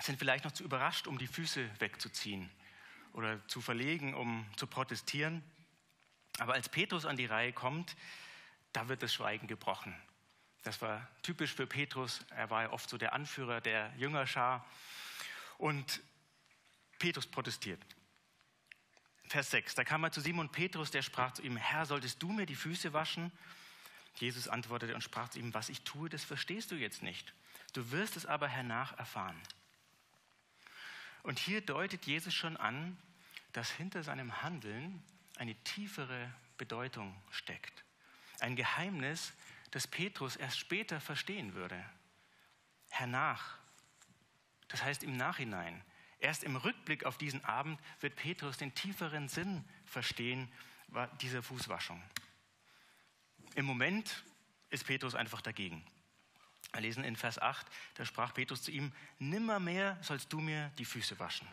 sind 0.00 0.18
vielleicht 0.18 0.44
noch 0.44 0.52
zu 0.52 0.64
überrascht, 0.64 1.06
um 1.06 1.18
die 1.18 1.26
Füße 1.26 1.68
wegzuziehen 1.78 2.50
oder 3.12 3.46
zu 3.48 3.60
verlegen, 3.60 4.14
um 4.14 4.46
zu 4.56 4.66
protestieren. 4.66 5.42
Aber 6.38 6.54
als 6.54 6.68
Petrus 6.68 7.04
an 7.04 7.16
die 7.16 7.26
Reihe 7.26 7.52
kommt, 7.52 7.96
da 8.72 8.88
wird 8.88 9.02
das 9.02 9.12
Schweigen 9.12 9.46
gebrochen. 9.46 9.94
Das 10.62 10.82
war 10.82 11.08
typisch 11.22 11.54
für 11.54 11.66
Petrus. 11.66 12.24
Er 12.30 12.50
war 12.50 12.62
ja 12.62 12.70
oft 12.72 12.90
so 12.90 12.98
der 12.98 13.12
Anführer 13.12 13.60
der 13.60 13.92
Jüngerschar. 13.96 14.66
Und 15.58 16.02
Petrus 16.98 17.26
protestiert. 17.26 17.80
Vers 19.28 19.50
6. 19.50 19.74
Da 19.74 19.84
kam 19.84 20.04
er 20.04 20.12
zu 20.12 20.20
Simon 20.20 20.50
Petrus, 20.50 20.90
der 20.90 21.02
sprach 21.02 21.32
zu 21.32 21.42
ihm: 21.42 21.56
Herr, 21.56 21.86
solltest 21.86 22.22
du 22.22 22.32
mir 22.32 22.46
die 22.46 22.54
Füße 22.54 22.92
waschen? 22.92 23.32
Jesus 24.20 24.48
antwortete 24.48 24.94
und 24.94 25.02
sprach 25.02 25.28
zu 25.28 25.38
ihm: 25.38 25.54
Was 25.54 25.68
ich 25.68 25.82
tue, 25.82 26.08
das 26.08 26.24
verstehst 26.24 26.70
du 26.70 26.74
jetzt 26.74 27.02
nicht. 27.02 27.34
Du 27.72 27.90
wirst 27.90 28.16
es 28.16 28.26
aber 28.26 28.48
hernach 28.48 28.96
erfahren. 28.98 29.40
Und 31.22 31.38
hier 31.38 31.60
deutet 31.60 32.06
Jesus 32.06 32.34
schon 32.34 32.56
an, 32.56 32.96
dass 33.52 33.70
hinter 33.70 34.02
seinem 34.02 34.42
Handeln 34.42 35.02
eine 35.36 35.54
tiefere 35.64 36.32
Bedeutung 36.56 37.14
steckt. 37.30 37.84
Ein 38.40 38.56
Geheimnis, 38.56 39.32
das 39.70 39.86
Petrus 39.86 40.36
erst 40.36 40.58
später 40.58 41.00
verstehen 41.00 41.54
würde. 41.54 41.82
Hernach, 42.90 43.58
das 44.68 44.82
heißt 44.82 45.02
im 45.02 45.16
Nachhinein. 45.16 45.82
Erst 46.18 46.44
im 46.44 46.56
Rückblick 46.56 47.04
auf 47.04 47.18
diesen 47.18 47.44
Abend 47.44 47.78
wird 48.00 48.16
Petrus 48.16 48.56
den 48.56 48.74
tieferen 48.74 49.28
Sinn 49.28 49.64
verstehen 49.84 50.50
dieser 51.20 51.42
Fußwaschung. 51.42 52.02
Im 53.56 53.64
Moment 53.64 54.22
ist 54.68 54.86
Petrus 54.86 55.14
einfach 55.14 55.40
dagegen. 55.40 55.82
Wir 56.72 56.82
lesen 56.82 57.04
in 57.04 57.16
Vers 57.16 57.38
8, 57.38 57.66
da 57.94 58.04
sprach 58.04 58.34
Petrus 58.34 58.62
zu 58.62 58.70
ihm, 58.70 58.92
nimmermehr 59.18 59.96
sollst 60.02 60.30
du 60.30 60.40
mir 60.40 60.70
die 60.76 60.84
Füße 60.84 61.18
waschen. 61.18 61.48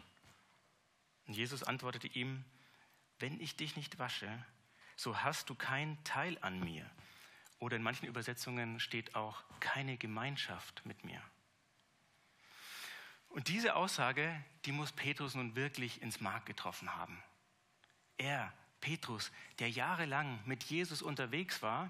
Und 1.26 1.36
Jesus 1.36 1.64
antwortete 1.64 2.08
ihm, 2.08 2.44
wenn 3.20 3.40
ich 3.40 3.56
dich 3.56 3.78
nicht 3.78 4.00
wasche, 4.00 4.30
so 4.98 5.24
hast 5.24 5.50
du 5.50 5.56
keinen 5.56 6.04
Teil 6.04 6.38
an 6.42 6.60
mir. 6.60 6.86
Oder 7.60 7.78
in 7.78 7.84
manchen 7.84 8.06
Übersetzungen 8.06 8.82
steht 8.82 9.16
auch 9.16 9.42
keine 9.62 9.96
Gemeinschaft 9.96 10.86
mit 10.86 11.06
mir. 11.06 11.22
Und 13.30 13.48
diese 13.48 13.76
Aussage, 13.78 14.44
die 14.66 14.74
muss 14.74 14.92
Petrus 14.92 15.36
nun 15.36 15.56
wirklich 15.56 16.02
ins 16.02 16.20
Mark 16.20 16.46
getroffen 16.46 16.98
haben. 16.98 17.24
Er, 18.18 18.52
Petrus, 18.84 19.32
der 19.60 19.70
jahrelang 19.70 20.42
mit 20.46 20.66
Jesus 20.66 21.02
unterwegs 21.02 21.62
war, 21.62 21.90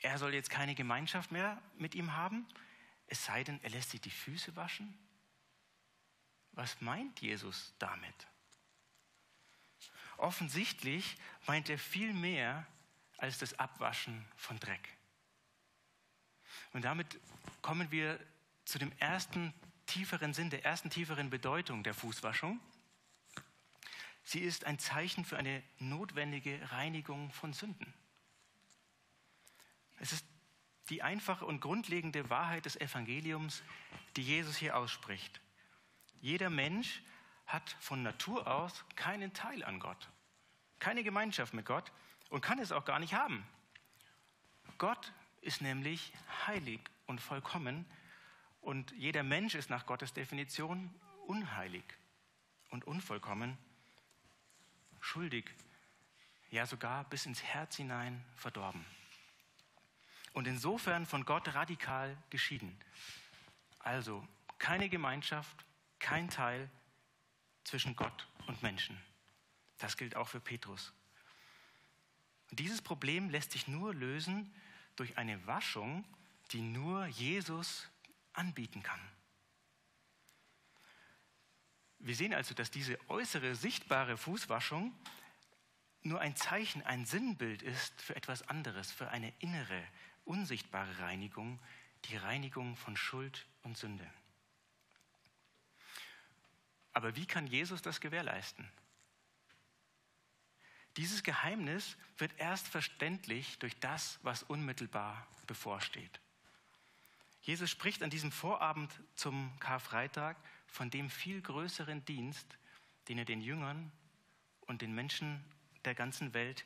er 0.00 0.18
soll 0.18 0.34
jetzt 0.34 0.50
keine 0.50 0.74
Gemeinschaft 0.74 1.32
mehr 1.32 1.62
mit 1.78 1.94
ihm 1.94 2.12
haben, 2.12 2.46
es 3.06 3.24
sei 3.24 3.42
denn, 3.42 3.58
er 3.62 3.70
lässt 3.70 3.90
sich 3.90 4.02
die 4.02 4.10
Füße 4.10 4.54
waschen? 4.54 4.98
Was 6.52 6.82
meint 6.82 7.22
Jesus 7.22 7.72
damit? 7.78 8.14
Offensichtlich 10.18 11.16
meint 11.46 11.70
er 11.70 11.78
viel 11.78 12.12
mehr 12.12 12.66
als 13.16 13.38
das 13.38 13.58
Abwaschen 13.58 14.26
von 14.36 14.60
Dreck. 14.60 14.86
Und 16.74 16.84
damit 16.84 17.18
kommen 17.62 17.90
wir 17.90 18.20
zu 18.66 18.78
dem 18.78 18.92
ersten 18.98 19.54
tieferen 19.86 20.34
Sinn, 20.34 20.50
der 20.50 20.66
ersten 20.66 20.90
tieferen 20.90 21.30
Bedeutung 21.30 21.82
der 21.82 21.94
Fußwaschung. 21.94 22.60
Sie 24.24 24.40
ist 24.40 24.64
ein 24.64 24.78
Zeichen 24.78 25.24
für 25.24 25.36
eine 25.36 25.62
notwendige 25.78 26.58
Reinigung 26.72 27.30
von 27.30 27.52
Sünden. 27.52 27.92
Es 30.00 30.12
ist 30.12 30.26
die 30.88 31.02
einfache 31.02 31.46
und 31.46 31.60
grundlegende 31.60 32.28
Wahrheit 32.30 32.64
des 32.66 32.76
Evangeliums, 32.76 33.62
die 34.16 34.22
Jesus 34.22 34.56
hier 34.56 34.76
ausspricht. 34.76 35.40
Jeder 36.20 36.50
Mensch 36.50 37.02
hat 37.46 37.76
von 37.80 38.02
Natur 38.02 38.46
aus 38.46 38.84
keinen 38.96 39.34
Teil 39.34 39.62
an 39.62 39.78
Gott, 39.78 40.08
keine 40.78 41.04
Gemeinschaft 41.04 41.52
mit 41.52 41.66
Gott 41.66 41.92
und 42.30 42.40
kann 42.40 42.58
es 42.58 42.72
auch 42.72 42.84
gar 42.84 42.98
nicht 42.98 43.14
haben. 43.14 43.46
Gott 44.78 45.12
ist 45.42 45.60
nämlich 45.60 46.12
heilig 46.46 46.80
und 47.06 47.20
vollkommen 47.20 47.84
und 48.62 48.92
jeder 48.92 49.22
Mensch 49.22 49.54
ist 49.54 49.68
nach 49.68 49.84
Gottes 49.84 50.14
Definition 50.14 50.94
unheilig 51.26 51.84
und 52.70 52.86
unvollkommen, 52.86 53.58
schuldig, 55.04 55.50
ja 56.50 56.66
sogar 56.66 57.04
bis 57.04 57.26
ins 57.26 57.42
Herz 57.42 57.76
hinein 57.76 58.24
verdorben. 58.36 58.84
Und 60.32 60.46
insofern 60.46 61.06
von 61.06 61.24
Gott 61.24 61.54
radikal 61.54 62.16
geschieden. 62.30 62.76
Also 63.78 64.26
keine 64.58 64.88
Gemeinschaft, 64.88 65.64
kein 65.98 66.28
Teil 66.28 66.70
zwischen 67.64 67.94
Gott 67.94 68.28
und 68.46 68.62
Menschen. 68.62 68.98
Das 69.78 69.96
gilt 69.96 70.16
auch 70.16 70.28
für 70.28 70.40
Petrus. 70.40 70.92
Und 72.50 72.58
dieses 72.58 72.82
Problem 72.82 73.30
lässt 73.30 73.52
sich 73.52 73.68
nur 73.68 73.94
lösen 73.94 74.54
durch 74.96 75.18
eine 75.18 75.46
Waschung, 75.46 76.04
die 76.52 76.62
nur 76.62 77.06
Jesus 77.06 77.88
anbieten 78.32 78.82
kann. 78.82 79.00
Wir 82.04 82.14
sehen 82.14 82.34
also, 82.34 82.52
dass 82.52 82.70
diese 82.70 82.98
äußere, 83.08 83.54
sichtbare 83.54 84.18
Fußwaschung 84.18 84.94
nur 86.02 86.20
ein 86.20 86.36
Zeichen, 86.36 86.82
ein 86.82 87.06
Sinnbild 87.06 87.62
ist 87.62 87.98
für 88.02 88.14
etwas 88.14 88.46
anderes, 88.46 88.92
für 88.92 89.08
eine 89.08 89.32
innere, 89.38 89.82
unsichtbare 90.26 90.98
Reinigung, 90.98 91.58
die 92.04 92.18
Reinigung 92.18 92.76
von 92.76 92.98
Schuld 92.98 93.46
und 93.62 93.78
Sünde. 93.78 94.06
Aber 96.92 97.16
wie 97.16 97.24
kann 97.24 97.46
Jesus 97.46 97.80
das 97.80 98.02
gewährleisten? 98.02 98.70
Dieses 100.98 101.22
Geheimnis 101.22 101.96
wird 102.18 102.38
erst 102.38 102.68
verständlich 102.68 103.58
durch 103.60 103.80
das, 103.80 104.18
was 104.22 104.42
unmittelbar 104.42 105.26
bevorsteht. 105.46 106.20
Jesus 107.40 107.70
spricht 107.70 108.02
an 108.02 108.10
diesem 108.10 108.30
Vorabend 108.30 108.92
zum 109.16 109.58
Karfreitag 109.58 110.36
von 110.74 110.90
dem 110.90 111.08
viel 111.08 111.40
größeren 111.40 112.04
Dienst, 112.04 112.58
den 113.06 113.18
er 113.18 113.24
den 113.24 113.40
Jüngern 113.40 113.92
und 114.62 114.82
den 114.82 114.92
Menschen 114.92 115.44
der 115.84 115.94
ganzen 115.94 116.34
Welt 116.34 116.64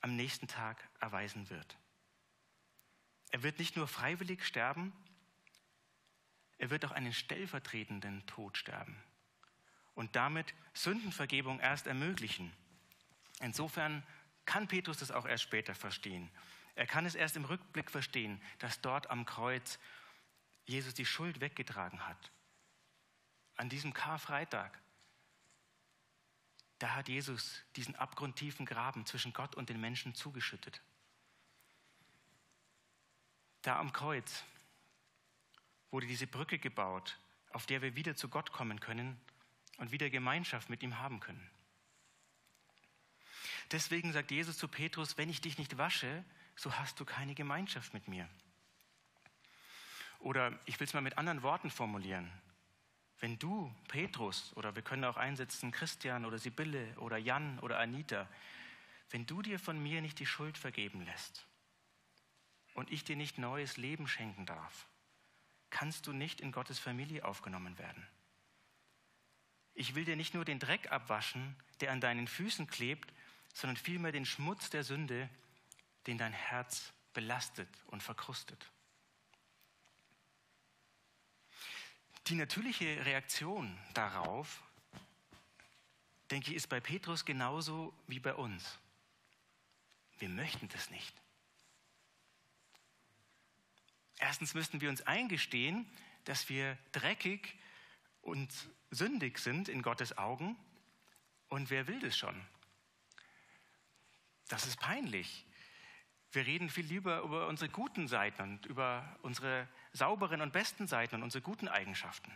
am 0.00 0.16
nächsten 0.16 0.48
Tag 0.48 0.82
erweisen 0.98 1.48
wird. 1.50 1.78
Er 3.30 3.44
wird 3.44 3.60
nicht 3.60 3.76
nur 3.76 3.86
freiwillig 3.86 4.44
sterben, 4.44 4.92
er 6.58 6.70
wird 6.70 6.84
auch 6.84 6.90
einen 6.90 7.12
stellvertretenden 7.12 8.26
Tod 8.26 8.58
sterben 8.58 9.00
und 9.94 10.16
damit 10.16 10.52
Sündenvergebung 10.72 11.60
erst 11.60 11.86
ermöglichen. 11.86 12.52
Insofern 13.38 14.04
kann 14.46 14.66
Petrus 14.66 14.98
das 14.98 15.12
auch 15.12 15.26
erst 15.26 15.44
später 15.44 15.76
verstehen. 15.76 16.28
Er 16.74 16.88
kann 16.88 17.06
es 17.06 17.14
erst 17.14 17.36
im 17.36 17.44
Rückblick 17.44 17.92
verstehen, 17.92 18.42
dass 18.58 18.80
dort 18.80 19.10
am 19.10 19.24
Kreuz 19.24 19.78
Jesus 20.64 20.94
die 20.94 21.06
Schuld 21.06 21.40
weggetragen 21.40 22.04
hat. 22.04 22.32
An 23.56 23.68
diesem 23.68 23.92
Karfreitag, 23.92 24.78
da 26.78 26.94
hat 26.94 27.08
Jesus 27.08 27.62
diesen 27.76 27.94
abgrundtiefen 27.96 28.66
Graben 28.66 29.06
zwischen 29.06 29.32
Gott 29.32 29.54
und 29.54 29.68
den 29.68 29.80
Menschen 29.80 30.14
zugeschüttet. 30.14 30.82
Da 33.62 33.78
am 33.78 33.92
Kreuz 33.92 34.44
wurde 35.90 36.06
diese 36.06 36.26
Brücke 36.26 36.58
gebaut, 36.58 37.18
auf 37.50 37.66
der 37.66 37.80
wir 37.80 37.96
wieder 37.96 38.16
zu 38.16 38.28
Gott 38.28 38.52
kommen 38.52 38.80
können 38.80 39.18
und 39.78 39.92
wieder 39.92 40.10
Gemeinschaft 40.10 40.68
mit 40.68 40.82
ihm 40.82 40.98
haben 40.98 41.20
können. 41.20 41.50
Deswegen 43.70 44.12
sagt 44.12 44.30
Jesus 44.30 44.58
zu 44.58 44.68
Petrus, 44.68 45.16
wenn 45.16 45.30
ich 45.30 45.40
dich 45.40 45.56
nicht 45.56 45.78
wasche, 45.78 46.24
so 46.56 46.76
hast 46.76 47.00
du 47.00 47.04
keine 47.04 47.34
Gemeinschaft 47.34 47.94
mit 47.94 48.08
mir. 48.08 48.28
Oder 50.18 50.58
ich 50.66 50.78
will 50.80 50.86
es 50.86 50.94
mal 50.94 51.00
mit 51.00 51.18
anderen 51.18 51.42
Worten 51.42 51.70
formulieren. 51.70 52.30
Wenn 53.20 53.38
du, 53.38 53.74
Petrus, 53.88 54.52
oder 54.56 54.74
wir 54.74 54.82
können 54.82 55.04
auch 55.04 55.16
einsetzen 55.16 55.70
Christian 55.70 56.24
oder 56.24 56.38
Sibylle 56.38 56.98
oder 56.98 57.16
Jan 57.16 57.58
oder 57.60 57.78
Anita, 57.78 58.28
wenn 59.10 59.26
du 59.26 59.42
dir 59.42 59.58
von 59.58 59.80
mir 59.82 60.02
nicht 60.02 60.18
die 60.18 60.26
Schuld 60.26 60.58
vergeben 60.58 61.04
lässt 61.04 61.46
und 62.74 62.90
ich 62.90 63.04
dir 63.04 63.16
nicht 63.16 63.38
neues 63.38 63.76
Leben 63.76 64.08
schenken 64.08 64.46
darf, 64.46 64.86
kannst 65.70 66.06
du 66.06 66.12
nicht 66.12 66.40
in 66.40 66.52
Gottes 66.52 66.78
Familie 66.78 67.24
aufgenommen 67.24 67.78
werden. 67.78 68.06
Ich 69.74 69.94
will 69.94 70.04
dir 70.04 70.16
nicht 70.16 70.34
nur 70.34 70.44
den 70.44 70.60
Dreck 70.60 70.92
abwaschen, 70.92 71.56
der 71.80 71.92
an 71.92 72.00
deinen 72.00 72.28
Füßen 72.28 72.66
klebt, 72.66 73.12
sondern 73.52 73.76
vielmehr 73.76 74.12
den 74.12 74.24
Schmutz 74.24 74.70
der 74.70 74.84
Sünde, 74.84 75.28
den 76.06 76.18
dein 76.18 76.32
Herz 76.32 76.92
belastet 77.12 77.68
und 77.86 78.02
verkrustet. 78.02 78.70
Die 82.28 82.36
natürliche 82.36 83.04
Reaktion 83.04 83.78
darauf, 83.92 84.62
denke 86.30 86.50
ich, 86.50 86.56
ist 86.56 86.68
bei 86.68 86.80
Petrus 86.80 87.26
genauso 87.26 87.92
wie 88.06 88.18
bei 88.18 88.34
uns. 88.34 88.78
Wir 90.18 90.30
möchten 90.30 90.68
das 90.68 90.90
nicht. 90.90 91.14
Erstens 94.18 94.54
müssten 94.54 94.80
wir 94.80 94.88
uns 94.88 95.02
eingestehen, 95.02 95.86
dass 96.24 96.48
wir 96.48 96.78
dreckig 96.92 97.58
und 98.22 98.50
sündig 98.90 99.38
sind 99.38 99.68
in 99.68 99.82
Gottes 99.82 100.16
Augen. 100.16 100.56
Und 101.48 101.68
wer 101.68 101.86
will 101.88 102.00
das 102.00 102.16
schon? 102.16 102.40
Das 104.48 104.66
ist 104.66 104.80
peinlich. 104.80 105.44
Wir 106.32 106.46
reden 106.46 106.70
viel 106.70 106.86
lieber 106.86 107.20
über 107.20 107.48
unsere 107.48 107.70
guten 107.70 108.08
Seiten 108.08 108.42
und 108.42 108.66
über 108.66 109.18
unsere 109.22 109.68
sauberen 109.94 110.42
und 110.42 110.52
besten 110.52 110.86
Seiten 110.86 111.14
und 111.16 111.22
unsere 111.22 111.40
guten 111.40 111.68
Eigenschaften. 111.68 112.30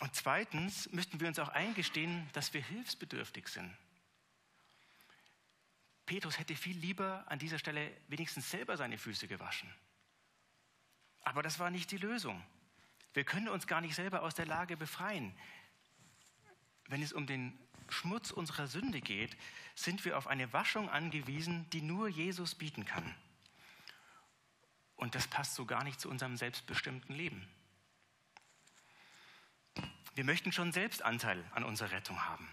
Und 0.00 0.14
zweitens 0.14 0.90
müssten 0.92 1.20
wir 1.20 1.28
uns 1.28 1.38
auch 1.38 1.50
eingestehen, 1.50 2.28
dass 2.32 2.54
wir 2.54 2.62
hilfsbedürftig 2.62 3.48
sind. 3.48 3.76
Petrus 6.06 6.38
hätte 6.38 6.56
viel 6.56 6.76
lieber 6.76 7.24
an 7.28 7.38
dieser 7.38 7.58
Stelle 7.58 7.90
wenigstens 8.08 8.50
selber 8.50 8.76
seine 8.76 8.98
Füße 8.98 9.28
gewaschen. 9.28 9.72
Aber 11.22 11.42
das 11.42 11.58
war 11.58 11.70
nicht 11.70 11.90
die 11.90 11.98
Lösung. 11.98 12.42
Wir 13.14 13.24
können 13.24 13.48
uns 13.48 13.66
gar 13.66 13.80
nicht 13.80 13.94
selber 13.94 14.22
aus 14.22 14.34
der 14.34 14.46
Lage 14.46 14.76
befreien. 14.76 15.36
Wenn 16.88 17.02
es 17.02 17.12
um 17.12 17.26
den 17.26 17.58
Schmutz 17.88 18.30
unserer 18.30 18.66
Sünde 18.66 19.00
geht, 19.00 19.36
sind 19.74 20.04
wir 20.04 20.18
auf 20.18 20.26
eine 20.26 20.52
Waschung 20.52 20.88
angewiesen, 20.88 21.68
die 21.70 21.82
nur 21.82 22.08
Jesus 22.08 22.54
bieten 22.54 22.84
kann. 22.84 23.14
Und 25.02 25.16
das 25.16 25.26
passt 25.26 25.56
so 25.56 25.66
gar 25.66 25.82
nicht 25.82 26.00
zu 26.00 26.08
unserem 26.08 26.36
selbstbestimmten 26.36 27.12
Leben. 27.12 27.44
Wir 30.14 30.22
möchten 30.22 30.52
schon 30.52 30.70
selbst 30.70 31.02
Anteil 31.02 31.44
an 31.50 31.64
unserer 31.64 31.90
Rettung 31.90 32.24
haben. 32.24 32.48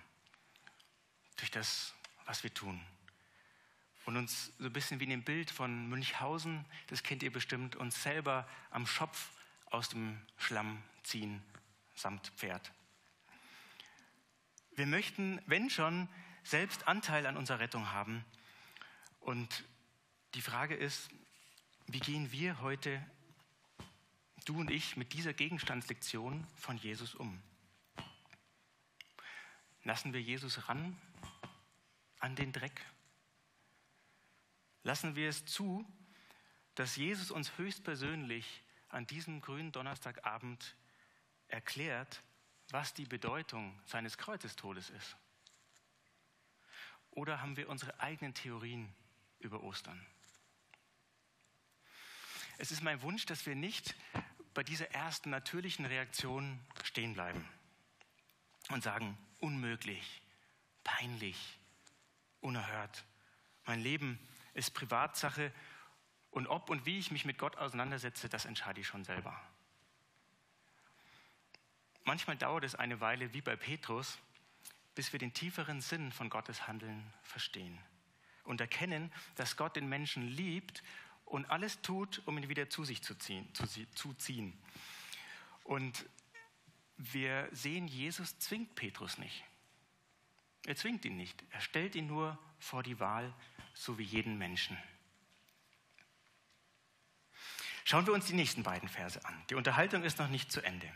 Durch 1.36 1.52
das, 1.52 1.94
was 2.26 2.42
wir 2.42 2.52
tun. 2.52 2.82
Und 4.06 4.18
uns 4.18 4.52
so 4.58 4.66
ein 4.66 4.74
bisschen 4.74 5.00
wie 5.00 5.04
in 5.04 5.12
dem 5.12 5.24
Bild 5.24 5.52
von 5.52 5.90
Münchhausen, 5.90 6.66
das 6.88 7.04
kennt 7.04 7.22
ihr 7.22 7.32
bestimmt, 7.32 7.76
uns 7.76 8.02
selber 8.02 8.50
am 8.72 8.88
Schopf 8.88 9.30
aus 9.68 9.90
dem 9.90 10.20
Schlamm 10.36 10.82
ziehen, 11.04 11.44
samt 11.94 12.30
Pferd. 12.30 12.72
Wir 14.72 14.88
möchten, 14.88 15.40
wenn 15.46 15.70
schon, 15.70 16.10
selbst 16.44 16.88
Anteil 16.88 17.28
an 17.28 17.38
unserer 17.38 17.60
Rettung 17.60 17.92
haben. 17.92 18.26
Und 19.20 19.64
die 20.34 20.42
Frage 20.42 20.74
ist, 20.74 21.12
wie 21.92 22.00
gehen 22.00 22.32
wir 22.32 22.62
heute, 22.62 23.04
du 24.46 24.60
und 24.60 24.70
ich, 24.70 24.96
mit 24.96 25.14
dieser 25.14 25.34
Gegenstandslektion 25.34 26.46
von 26.56 26.78
Jesus 26.78 27.16
um? 27.16 27.42
Lassen 29.84 30.14
wir 30.14 30.22
Jesus 30.22 30.70
ran 30.70 30.96
an 32.20 32.36
den 32.36 32.52
Dreck? 32.52 32.80
Lassen 34.84 35.16
wir 35.16 35.30
es 35.30 35.46
zu, 35.46 35.84
dass 36.76 36.96
Jesus 36.96 37.32
uns 37.32 37.58
höchstpersönlich 37.58 38.62
an 38.90 39.08
diesem 39.08 39.42
grünen 39.42 39.72
Donnerstagabend 39.72 40.76
erklärt, 41.48 42.22
was 42.70 42.94
die 42.94 43.06
Bedeutung 43.06 43.82
seines 43.86 44.20
Kreuzestodes 44.20 44.92
ist? 44.92 45.18
Oder 47.10 47.42
haben 47.42 47.58
wir 47.58 47.68
unsere 47.68 48.00
eigenen 48.00 48.36
Theorien 48.36 48.94
über 49.40 49.64
Ostern? 49.64 50.06
Es 52.62 52.72
ist 52.72 52.84
mein 52.84 53.02
Wunsch, 53.04 53.26
dass 53.26 53.46
wir 53.46 53.56
nicht 53.56 53.96
bei 54.54 54.64
dieser 54.64 54.92
ersten 54.92 55.30
natürlichen 55.30 55.86
Reaktion 55.86 56.60
stehen 56.84 57.14
bleiben 57.14 57.48
und 58.68 58.84
sagen, 58.84 59.18
unmöglich, 59.40 60.22
peinlich, 60.84 61.58
unerhört. 62.42 63.06
Mein 63.66 63.80
Leben 63.80 64.20
ist 64.54 64.72
Privatsache 64.72 65.54
und 66.32 66.48
ob 66.48 66.70
und 66.70 66.86
wie 66.86 67.00
ich 67.00 67.12
mich 67.12 67.24
mit 67.24 67.38
Gott 67.38 67.56
auseinandersetze, 67.56 68.28
das 68.28 68.44
entscheide 68.44 68.82
ich 68.82 68.88
schon 68.88 69.06
selber. 69.06 69.42
Manchmal 72.04 72.36
dauert 72.36 72.66
es 72.66 72.76
eine 72.76 73.00
Weile 73.00 73.34
wie 73.34 73.42
bei 73.42 73.56
Petrus, 73.56 74.20
bis 74.96 75.14
wir 75.14 75.20
den 75.20 75.34
tieferen 75.34 75.80
Sinn 75.80 76.12
von 76.12 76.30
Gottes 76.30 76.68
Handeln 76.68 77.14
verstehen 77.24 77.80
und 78.44 78.60
erkennen, 78.60 79.14
dass 79.36 79.56
Gott 79.56 79.78
den 79.78 79.88
Menschen 79.88 80.28
liebt 80.28 80.84
und 81.30 81.50
alles 81.50 81.82
tut, 81.82 82.22
um 82.26 82.38
ihn 82.38 82.50
wieder 82.50 82.70
zu 82.70 82.84
sich 82.84 83.02
zu 83.02 83.16
ziehen. 83.16 83.48
Zu, 83.54 83.66
zu 83.94 84.14
ziehen. 84.16 84.58
Und 85.64 86.06
wir 86.98 87.48
sehen, 87.52 87.88
Jesus 87.88 88.38
zwingt 88.40 88.76
Petrus 88.76 89.18
nicht. 89.18 89.44
Er 90.66 90.76
zwingt 90.76 91.06
ihn 91.06 91.16
nicht. 91.16 91.44
Er 91.52 91.62
stellt 91.62 91.96
ihn 91.96 92.08
nur 92.08 92.38
vor 92.60 92.84
die 92.84 93.00
Wahl, 93.00 93.34
so 93.74 93.98
wie 93.98 94.04
jeden 94.04 94.38
Menschen. 94.38 94.78
Schauen 97.86 98.06
wir 98.06 98.14
uns 98.14 98.26
die 98.26 98.34
nächsten 98.34 98.64
beiden 98.64 98.90
Verse 98.90 99.24
an. 99.26 99.44
Die 99.50 99.56
Unterhaltung 99.56 100.04
ist 100.04 100.20
noch 100.20 100.28
nicht 100.28 100.52
zu 100.52 100.62
Ende. 100.62 100.92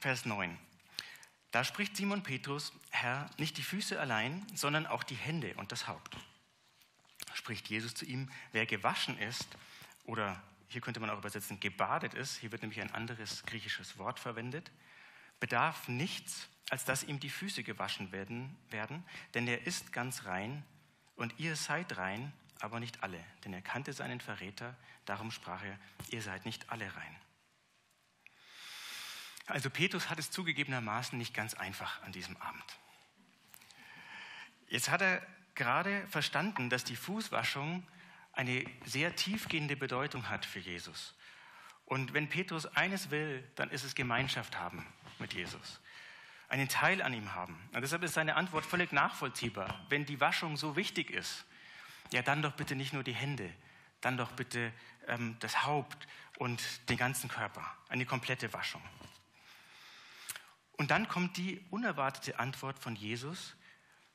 Vers 0.00 0.26
9. 0.26 0.58
Da 1.54 1.62
spricht 1.62 1.96
Simon 1.96 2.24
Petrus, 2.24 2.72
Herr, 2.90 3.30
nicht 3.38 3.56
die 3.58 3.62
Füße 3.62 4.00
allein, 4.00 4.44
sondern 4.56 4.88
auch 4.88 5.04
die 5.04 5.14
Hände 5.14 5.54
und 5.54 5.70
das 5.70 5.86
Haupt. 5.86 6.16
Spricht 7.32 7.68
Jesus 7.68 7.94
zu 7.94 8.04
ihm, 8.04 8.28
wer 8.50 8.66
gewaschen 8.66 9.16
ist, 9.18 9.46
oder 10.04 10.42
hier 10.66 10.80
könnte 10.80 10.98
man 10.98 11.10
auch 11.10 11.18
übersetzen, 11.18 11.60
gebadet 11.60 12.12
ist, 12.12 12.38
hier 12.38 12.50
wird 12.50 12.62
nämlich 12.62 12.80
ein 12.80 12.92
anderes 12.92 13.44
griechisches 13.44 13.98
Wort 13.98 14.18
verwendet, 14.18 14.72
bedarf 15.38 15.86
nichts, 15.86 16.48
als 16.70 16.84
dass 16.84 17.04
ihm 17.04 17.20
die 17.20 17.30
Füße 17.30 17.62
gewaschen 17.62 18.10
werden, 18.10 18.56
werden, 18.70 19.04
denn 19.34 19.46
er 19.46 19.64
ist 19.64 19.92
ganz 19.92 20.24
rein 20.24 20.64
und 21.14 21.38
ihr 21.38 21.54
seid 21.54 21.96
rein, 21.98 22.32
aber 22.58 22.80
nicht 22.80 23.04
alle, 23.04 23.24
denn 23.44 23.54
er 23.54 23.62
kannte 23.62 23.92
seinen 23.92 24.20
Verräter, 24.20 24.76
darum 25.04 25.30
sprach 25.30 25.62
er, 25.62 25.78
ihr 26.10 26.20
seid 26.20 26.46
nicht 26.46 26.68
alle 26.70 26.86
rein. 26.96 27.16
Also 29.46 29.70
Petrus 29.70 30.08
hat 30.08 30.18
es 30.18 30.30
zugegebenermaßen 30.30 31.18
nicht 31.18 31.34
ganz 31.34 31.54
einfach 31.54 32.02
an 32.02 32.12
diesem 32.12 32.36
Abend. 32.38 32.64
Jetzt 34.68 34.90
hat 34.90 35.02
er 35.02 35.24
gerade 35.54 36.06
verstanden, 36.08 36.70
dass 36.70 36.84
die 36.84 36.96
Fußwaschung 36.96 37.86
eine 38.32 38.64
sehr 38.84 39.14
tiefgehende 39.14 39.76
Bedeutung 39.76 40.28
hat 40.28 40.44
für 40.44 40.58
Jesus. 40.58 41.14
Und 41.86 42.14
wenn 42.14 42.28
Petrus 42.28 42.66
eines 42.66 43.10
will, 43.10 43.46
dann 43.54 43.70
ist 43.70 43.84
es 43.84 43.94
Gemeinschaft 43.94 44.58
haben 44.58 44.86
mit 45.18 45.34
Jesus. 45.34 45.80
Einen 46.48 46.68
Teil 46.68 47.02
an 47.02 47.12
ihm 47.12 47.34
haben. 47.34 47.58
Und 47.72 47.82
deshalb 47.82 48.02
ist 48.02 48.14
seine 48.14 48.36
Antwort 48.36 48.64
völlig 48.64 48.92
nachvollziehbar. 48.92 49.84
Wenn 49.88 50.06
die 50.06 50.20
Waschung 50.20 50.56
so 50.56 50.76
wichtig 50.76 51.10
ist, 51.10 51.44
ja, 52.12 52.22
dann 52.22 52.42
doch 52.42 52.52
bitte 52.52 52.74
nicht 52.74 52.92
nur 52.92 53.02
die 53.02 53.14
Hände, 53.14 53.50
dann 54.00 54.16
doch 54.16 54.32
bitte 54.32 54.72
ähm, 55.06 55.36
das 55.40 55.64
Haupt 55.64 56.06
und 56.38 56.62
den 56.88 56.96
ganzen 56.96 57.28
Körper. 57.28 57.64
Eine 57.88 58.06
komplette 58.06 58.52
Waschung. 58.52 58.82
Und 60.76 60.90
dann 60.90 61.08
kommt 61.08 61.36
die 61.36 61.64
unerwartete 61.70 62.38
Antwort 62.38 62.78
von 62.78 62.96
Jesus, 62.96 63.54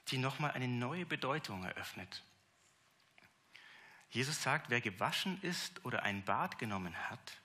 die 0.09 0.17
nochmal 0.17 0.51
eine 0.51 0.67
neue 0.67 1.05
Bedeutung 1.05 1.63
eröffnet. 1.63 2.23
Jesus 4.09 4.41
sagt, 4.41 4.69
wer 4.69 4.81
gewaschen 4.81 5.41
ist 5.41 5.85
oder 5.85 6.03
ein 6.03 6.23
Bad 6.25 6.57
genommen 6.57 6.95
hat, 7.09 7.41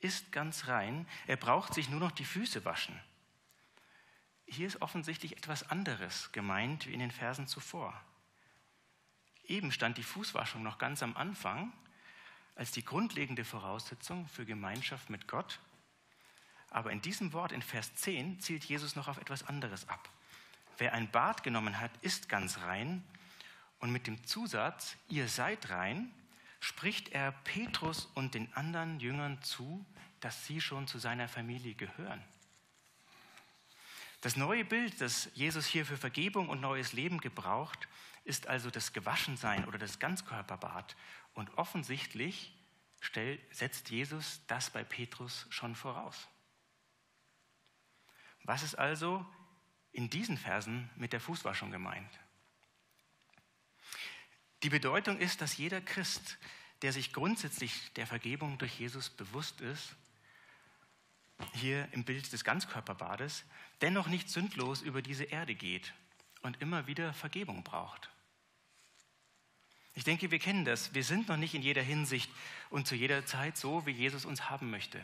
ist 0.00 0.32
ganz 0.32 0.66
rein. 0.66 1.06
Er 1.26 1.36
braucht 1.36 1.74
sich 1.74 1.88
nur 1.88 2.00
noch 2.00 2.10
die 2.10 2.24
Füße 2.24 2.64
waschen. 2.64 2.98
Hier 4.46 4.66
ist 4.66 4.82
offensichtlich 4.82 5.36
etwas 5.36 5.70
anderes 5.70 6.32
gemeint 6.32 6.86
wie 6.86 6.92
in 6.92 6.98
den 6.98 7.12
Versen 7.12 7.46
zuvor. 7.46 7.98
Eben 9.44 9.70
stand 9.70 9.98
die 9.98 10.02
Fußwaschung 10.02 10.62
noch 10.62 10.78
ganz 10.78 11.02
am 11.02 11.16
Anfang 11.16 11.72
als 12.56 12.72
die 12.72 12.84
grundlegende 12.84 13.44
Voraussetzung 13.44 14.26
für 14.28 14.44
Gemeinschaft 14.44 15.08
mit 15.08 15.28
Gott. 15.28 15.60
Aber 16.70 16.92
in 16.92 17.02
diesem 17.02 17.32
Wort 17.32 17.52
in 17.52 17.62
Vers 17.62 17.94
10 17.96 18.40
zielt 18.40 18.64
Jesus 18.64 18.96
noch 18.96 19.08
auf 19.08 19.18
etwas 19.18 19.46
anderes 19.46 19.88
ab. 19.88 20.08
Wer 20.78 20.94
ein 20.94 21.10
Bad 21.10 21.42
genommen 21.42 21.78
hat, 21.78 21.90
ist 22.00 22.28
ganz 22.28 22.58
rein 22.58 23.04
und 23.80 23.90
mit 23.92 24.06
dem 24.06 24.24
Zusatz, 24.24 24.96
ihr 25.08 25.28
seid 25.28 25.70
rein, 25.70 26.12
spricht 26.60 27.10
er 27.10 27.32
Petrus 27.32 28.06
und 28.14 28.34
den 28.34 28.52
anderen 28.54 29.00
Jüngern 29.00 29.42
zu, 29.42 29.84
dass 30.20 30.46
sie 30.46 30.60
schon 30.60 30.86
zu 30.86 30.98
seiner 30.98 31.28
Familie 31.28 31.74
gehören. 31.74 32.22
Das 34.20 34.36
neue 34.36 34.66
Bild, 34.66 35.00
das 35.00 35.30
Jesus 35.34 35.66
hier 35.66 35.86
für 35.86 35.96
Vergebung 35.96 36.50
und 36.50 36.60
neues 36.60 36.92
Leben 36.92 37.20
gebraucht, 37.20 37.88
ist 38.24 38.46
also 38.46 38.70
das 38.70 38.92
Gewaschensein 38.92 39.64
oder 39.64 39.78
das 39.78 39.98
Ganzkörperbad. 39.98 40.94
Und 41.32 41.56
offensichtlich 41.56 42.54
setzt 43.50 43.88
Jesus 43.88 44.42
das 44.46 44.68
bei 44.68 44.84
Petrus 44.84 45.46
schon 45.48 45.74
voraus. 45.74 46.28
Was 48.44 48.62
ist 48.62 48.74
also 48.74 49.24
in 49.92 50.10
diesen 50.10 50.38
Versen 50.38 50.90
mit 50.96 51.12
der 51.12 51.20
Fußwaschung 51.20 51.70
gemeint? 51.70 52.18
Die 54.62 54.70
Bedeutung 54.70 55.18
ist, 55.18 55.40
dass 55.40 55.56
jeder 55.56 55.80
Christ, 55.80 56.38
der 56.82 56.92
sich 56.92 57.12
grundsätzlich 57.12 57.92
der 57.94 58.06
Vergebung 58.06 58.58
durch 58.58 58.78
Jesus 58.78 59.10
bewusst 59.10 59.60
ist, 59.60 59.94
hier 61.54 61.88
im 61.92 62.04
Bild 62.04 62.30
des 62.32 62.44
Ganzkörperbades, 62.44 63.44
dennoch 63.80 64.08
nicht 64.08 64.28
sündlos 64.28 64.82
über 64.82 65.00
diese 65.00 65.24
Erde 65.24 65.54
geht 65.54 65.94
und 66.42 66.60
immer 66.60 66.86
wieder 66.86 67.14
Vergebung 67.14 67.64
braucht. 67.64 68.10
Ich 69.94 70.04
denke, 70.04 70.30
wir 70.30 70.38
kennen 70.38 70.64
das. 70.64 70.94
Wir 70.94 71.04
sind 71.04 71.28
noch 71.28 71.36
nicht 71.36 71.54
in 71.54 71.62
jeder 71.62 71.82
Hinsicht 71.82 72.30
und 72.68 72.86
zu 72.86 72.94
jeder 72.94 73.26
Zeit 73.26 73.56
so, 73.56 73.86
wie 73.86 73.90
Jesus 73.90 74.24
uns 74.24 74.48
haben 74.48 74.70
möchte. 74.70 75.02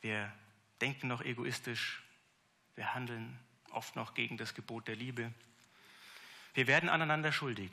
Wir 0.00 0.32
denken 0.80 1.08
noch 1.08 1.22
egoistisch, 1.22 2.02
wir 2.74 2.94
handeln 2.94 3.38
oft 3.70 3.96
noch 3.96 4.14
gegen 4.14 4.36
das 4.36 4.54
Gebot 4.54 4.88
der 4.88 4.96
Liebe. 4.96 5.32
Wir 6.54 6.66
werden 6.66 6.88
aneinander 6.88 7.32
schuldig. 7.32 7.70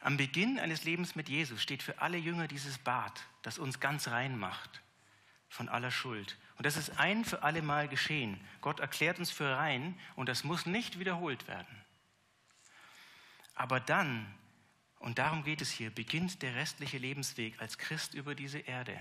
Am 0.00 0.16
Beginn 0.16 0.58
eines 0.58 0.84
Lebens 0.84 1.14
mit 1.14 1.28
Jesus 1.28 1.62
steht 1.62 1.82
für 1.82 2.00
alle 2.00 2.18
Jünger 2.18 2.46
dieses 2.46 2.78
Bad, 2.78 3.24
das 3.42 3.58
uns 3.58 3.80
ganz 3.80 4.08
rein 4.08 4.38
macht 4.38 4.82
von 5.48 5.68
aller 5.68 5.90
Schuld. 5.90 6.36
Und 6.56 6.66
das 6.66 6.76
ist 6.76 6.98
ein 6.98 7.24
für 7.24 7.42
alle 7.42 7.62
Mal 7.62 7.88
geschehen. 7.88 8.40
Gott 8.60 8.80
erklärt 8.80 9.18
uns 9.18 9.30
für 9.30 9.56
rein 9.56 9.98
und 10.16 10.28
das 10.28 10.44
muss 10.44 10.66
nicht 10.66 10.98
wiederholt 10.98 11.48
werden. 11.48 11.84
Aber 13.54 13.80
dann, 13.80 14.26
und 14.98 15.18
darum 15.18 15.44
geht 15.44 15.60
es 15.60 15.70
hier, 15.70 15.90
beginnt 15.90 16.42
der 16.42 16.54
restliche 16.56 16.98
Lebensweg 16.98 17.60
als 17.60 17.78
Christ 17.78 18.14
über 18.14 18.34
diese 18.34 18.58
Erde. 18.58 19.00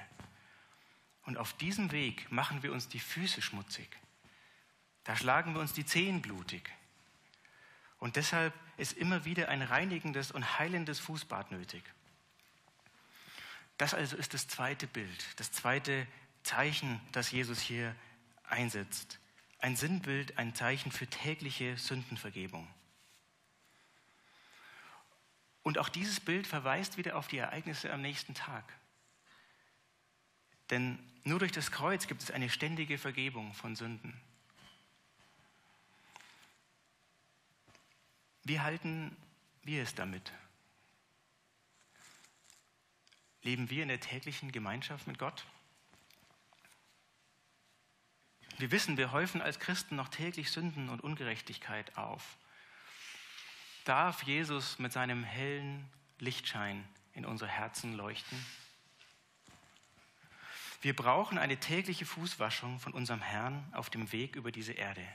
Und 1.26 1.38
auf 1.38 1.54
diesem 1.54 1.92
Weg 1.92 2.32
machen 2.32 2.64
wir 2.64 2.74
uns 2.74 2.90
die 2.90 3.00
Füße 3.00 3.42
schmutzig. 3.42 3.90
Da 5.04 5.16
schlagen 5.16 5.54
wir 5.54 5.62
uns 5.62 5.74
die 5.74 5.86
Zehen 5.86 6.22
blutig. 6.22 6.70
Und 7.98 8.18
deshalb 8.18 8.54
ist 8.78 8.94
immer 8.94 9.24
wieder 9.26 9.48
ein 9.50 9.62
reinigendes 9.62 10.32
und 10.32 10.60
heilendes 10.60 11.00
Fußbad 11.00 11.52
nötig. 11.52 11.84
Das 13.78 13.94
also 13.94 14.18
ist 14.18 14.34
das 14.34 14.48
zweite 14.48 14.88
Bild, 14.88 15.26
das 15.38 15.52
zweite 15.52 16.08
Zeichen, 16.44 17.00
das 17.12 17.32
Jesus 17.32 17.60
hier 17.60 17.96
einsetzt. 18.44 19.20
Ein 19.60 19.76
Sinnbild, 19.76 20.38
ein 20.38 20.54
Zeichen 20.54 20.92
für 20.92 21.08
tägliche 21.08 21.78
Sündenvergebung. 21.78 22.68
Und 25.64 25.78
auch 25.78 25.88
dieses 25.88 26.20
Bild 26.20 26.46
verweist 26.46 26.98
wieder 26.98 27.16
auf 27.18 27.30
die 27.30 27.38
Ereignisse 27.38 27.92
am 27.92 28.02
nächsten 28.02 28.34
Tag. 28.34 28.66
Denn 30.70 31.00
nur 31.24 31.40
durch 31.40 31.52
das 31.52 31.72
Kreuz 31.72 32.08
gibt 32.08 32.22
es 32.22 32.32
eine 32.32 32.50
ständige 32.50 32.98
Vergebung 32.98 33.54
von 33.54 33.76
Sünden. 33.76 34.20
Wie 38.44 38.60
halten 38.60 39.16
wir 39.64 39.84
es 39.84 39.96
damit? 39.96 40.34
Leben 43.42 43.70
wir 43.70 43.84
in 43.84 43.90
der 43.90 44.02
täglichen 44.02 44.52
Gemeinschaft 44.52 45.08
mit 45.08 45.18
Gott? 45.18 45.46
Wir 48.58 48.72
wissen, 48.72 48.98
wir 48.98 49.12
häufen 49.12 49.42
als 49.42 49.60
Christen 49.60 49.96
noch 49.96 50.10
täglich 50.10 50.52
Sünden 50.52 50.90
und 50.90 51.02
Ungerechtigkeit 51.02 51.98
auf. 51.98 52.38
Darf 53.86 54.24
Jesus 54.24 54.80
mit 54.80 54.94
seinem 54.94 55.24
hellen 55.24 55.90
Lichtschein 56.20 56.88
in 57.14 57.26
unsere 57.26 57.50
Herzen 57.50 57.94
leuchten? 57.94 58.38
Wir 60.84 60.93
brauchen 60.93 61.38
eine 61.38 61.62
tägliche 61.62 62.06
Fußwaschung 62.06 62.78
von 62.78 62.91
unserem 62.91 63.22
Herrn 63.22 63.72
auf 63.72 63.89
dem 63.89 64.12
Weg 64.12 64.36
über 64.36 64.52
diese 64.52 64.74
Erde. 64.74 65.08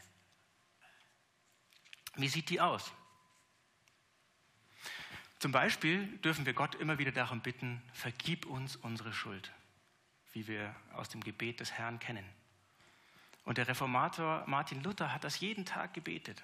Wie 2.16 2.28
sieht 2.28 2.48
die 2.48 2.62
aus? 2.62 2.90
Zum 5.38 5.52
Beispiel 5.52 6.06
dürfen 6.24 6.46
wir 6.46 6.54
Gott 6.54 6.74
immer 6.76 6.98
wieder 6.98 7.12
darum 7.12 7.42
bitten, 7.42 7.82
vergib 7.92 8.46
uns 8.46 8.76
unsere 8.76 9.12
Schuld, 9.12 9.52
wie 10.32 10.46
wir 10.46 10.74
aus 10.94 11.10
dem 11.10 11.22
Gebet 11.22 11.60
des 11.60 11.72
Herrn 11.72 11.98
kennen. 11.98 12.24
Und 13.44 13.58
der 13.58 13.68
Reformator 13.68 14.44
Martin 14.46 14.82
Luther 14.82 15.12
hat 15.12 15.22
das 15.22 15.38
jeden 15.38 15.66
Tag 15.66 15.92
gebetet. 15.92 16.42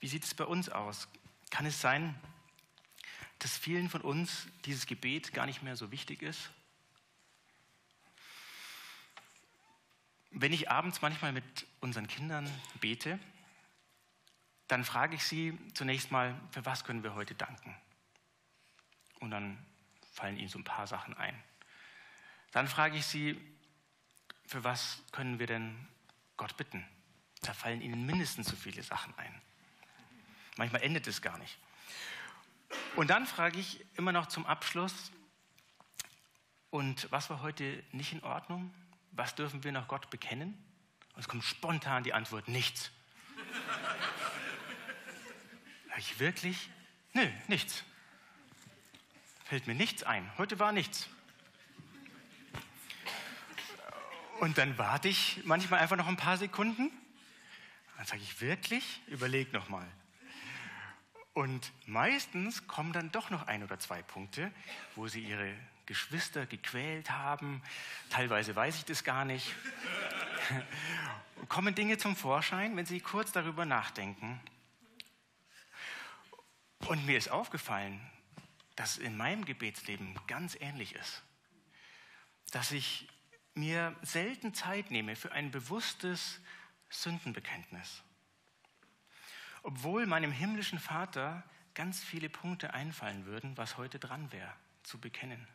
Wie 0.00 0.08
sieht 0.08 0.24
es 0.24 0.32
bei 0.32 0.44
uns 0.44 0.70
aus? 0.70 1.08
Kann 1.50 1.66
es 1.66 1.78
sein, 1.78 2.18
dass 3.38 3.58
vielen 3.58 3.90
von 3.90 4.00
uns 4.00 4.46
dieses 4.64 4.86
Gebet 4.86 5.34
gar 5.34 5.44
nicht 5.44 5.62
mehr 5.62 5.76
so 5.76 5.90
wichtig 5.90 6.22
ist? 6.22 6.50
Wenn 10.32 10.52
ich 10.52 10.70
abends 10.70 11.02
manchmal 11.02 11.32
mit 11.32 11.66
unseren 11.80 12.08
Kindern 12.08 12.50
bete, 12.80 13.18
dann 14.66 14.84
frage 14.84 15.16
ich 15.16 15.24
sie 15.24 15.58
zunächst 15.74 16.10
mal, 16.10 16.34
für 16.50 16.64
was 16.64 16.84
können 16.84 17.02
wir 17.02 17.14
heute 17.14 17.34
danken? 17.34 17.76
Und 19.20 19.30
dann 19.30 19.58
fallen 20.12 20.36
ihnen 20.36 20.48
so 20.48 20.58
ein 20.58 20.64
paar 20.64 20.86
Sachen 20.86 21.14
ein. 21.16 21.40
Dann 22.52 22.66
frage 22.66 22.96
ich 22.96 23.06
sie, 23.06 23.40
für 24.46 24.64
was 24.64 25.02
können 25.12 25.38
wir 25.38 25.46
denn 25.46 25.88
Gott 26.36 26.56
bitten? 26.56 26.86
Da 27.42 27.52
fallen 27.52 27.82
ihnen 27.82 28.06
mindestens 28.06 28.48
so 28.48 28.56
viele 28.56 28.82
Sachen 28.82 29.16
ein. 29.18 29.42
Manchmal 30.56 30.82
endet 30.82 31.06
es 31.06 31.22
gar 31.22 31.38
nicht. 31.38 31.58
Und 32.96 33.10
dann 33.10 33.26
frage 33.26 33.58
ich 33.58 33.84
immer 33.96 34.12
noch 34.12 34.26
zum 34.26 34.46
Abschluss, 34.46 35.12
und 36.70 37.12
was 37.12 37.28
war 37.28 37.42
heute 37.42 37.84
nicht 37.92 38.14
in 38.14 38.22
Ordnung? 38.22 38.72
Was 39.12 39.34
dürfen 39.34 39.62
wir 39.64 39.72
nach 39.72 39.88
Gott 39.88 40.10
bekennen? 40.10 40.56
Und 41.14 41.20
es 41.20 41.28
kommt 41.28 41.44
spontan 41.44 42.02
die 42.02 42.14
Antwort, 42.14 42.48
nichts. 42.48 42.90
Sag 45.88 45.98
ich 45.98 46.18
wirklich? 46.18 46.70
Nö, 47.12 47.26
nichts. 47.48 47.84
Fällt 49.44 49.66
mir 49.66 49.74
nichts 49.74 50.02
ein. 50.02 50.30
Heute 50.38 50.58
war 50.58 50.72
nichts. 50.72 51.08
Und 54.40 54.56
dann 54.56 54.78
warte 54.78 55.08
ich 55.08 55.42
manchmal 55.44 55.80
einfach 55.80 55.96
noch 55.96 56.08
ein 56.08 56.16
paar 56.16 56.38
Sekunden. 56.38 56.90
Dann 57.98 58.06
sage 58.06 58.22
ich 58.22 58.40
wirklich, 58.40 59.02
überleg 59.06 59.52
noch 59.52 59.68
mal. 59.68 59.86
Und 61.34 61.72
meistens 61.86 62.66
kommen 62.66 62.92
dann 62.92 63.10
doch 63.10 63.30
noch 63.30 63.46
ein 63.46 63.62
oder 63.62 63.78
zwei 63.78 64.02
Punkte, 64.02 64.52
wo 64.96 65.08
sie 65.08 65.20
ihre 65.20 65.54
Geschwister 65.86 66.46
gequält 66.46 67.10
haben. 67.10 67.62
Teilweise 68.10 68.54
weiß 68.54 68.76
ich 68.76 68.84
das 68.84 69.02
gar 69.02 69.24
nicht. 69.24 69.54
kommen 71.48 71.74
Dinge 71.74 71.98
zum 71.98 72.16
Vorschein, 72.16 72.76
wenn 72.76 72.86
sie 72.86 73.00
kurz 73.00 73.32
darüber 73.32 73.64
nachdenken. 73.64 74.40
Und 76.86 77.06
mir 77.06 77.16
ist 77.16 77.30
aufgefallen, 77.30 78.00
dass 78.76 78.92
es 78.92 78.98
in 78.98 79.16
meinem 79.16 79.44
Gebetsleben 79.44 80.18
ganz 80.26 80.56
ähnlich 80.60 80.94
ist. 80.94 81.22
Dass 82.50 82.72
ich 82.72 83.08
mir 83.54 83.96
selten 84.02 84.54
Zeit 84.54 84.90
nehme 84.90 85.16
für 85.16 85.32
ein 85.32 85.50
bewusstes 85.50 86.40
Sündenbekenntnis 86.90 88.02
obwohl 89.62 90.06
meinem 90.06 90.32
himmlischen 90.32 90.78
Vater 90.78 91.42
ganz 91.74 92.02
viele 92.02 92.28
Punkte 92.28 92.74
einfallen 92.74 93.26
würden, 93.26 93.56
was 93.56 93.76
heute 93.76 93.98
dran 93.98 94.30
wäre, 94.32 94.52
zu 94.82 94.98
bekennen. 94.98 95.46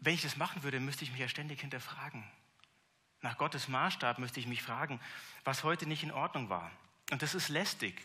Wenn 0.00 0.14
ich 0.14 0.22
das 0.22 0.36
machen 0.36 0.62
würde, 0.62 0.80
müsste 0.80 1.04
ich 1.04 1.12
mich 1.12 1.20
ja 1.20 1.28
ständig 1.28 1.60
hinterfragen. 1.60 2.24
Nach 3.20 3.38
Gottes 3.38 3.68
Maßstab 3.68 4.18
müsste 4.18 4.40
ich 4.40 4.48
mich 4.48 4.62
fragen, 4.62 5.00
was 5.44 5.62
heute 5.62 5.86
nicht 5.86 6.02
in 6.02 6.10
Ordnung 6.10 6.48
war. 6.48 6.72
Und 7.12 7.22
das 7.22 7.34
ist 7.34 7.48
lästig. 7.48 8.04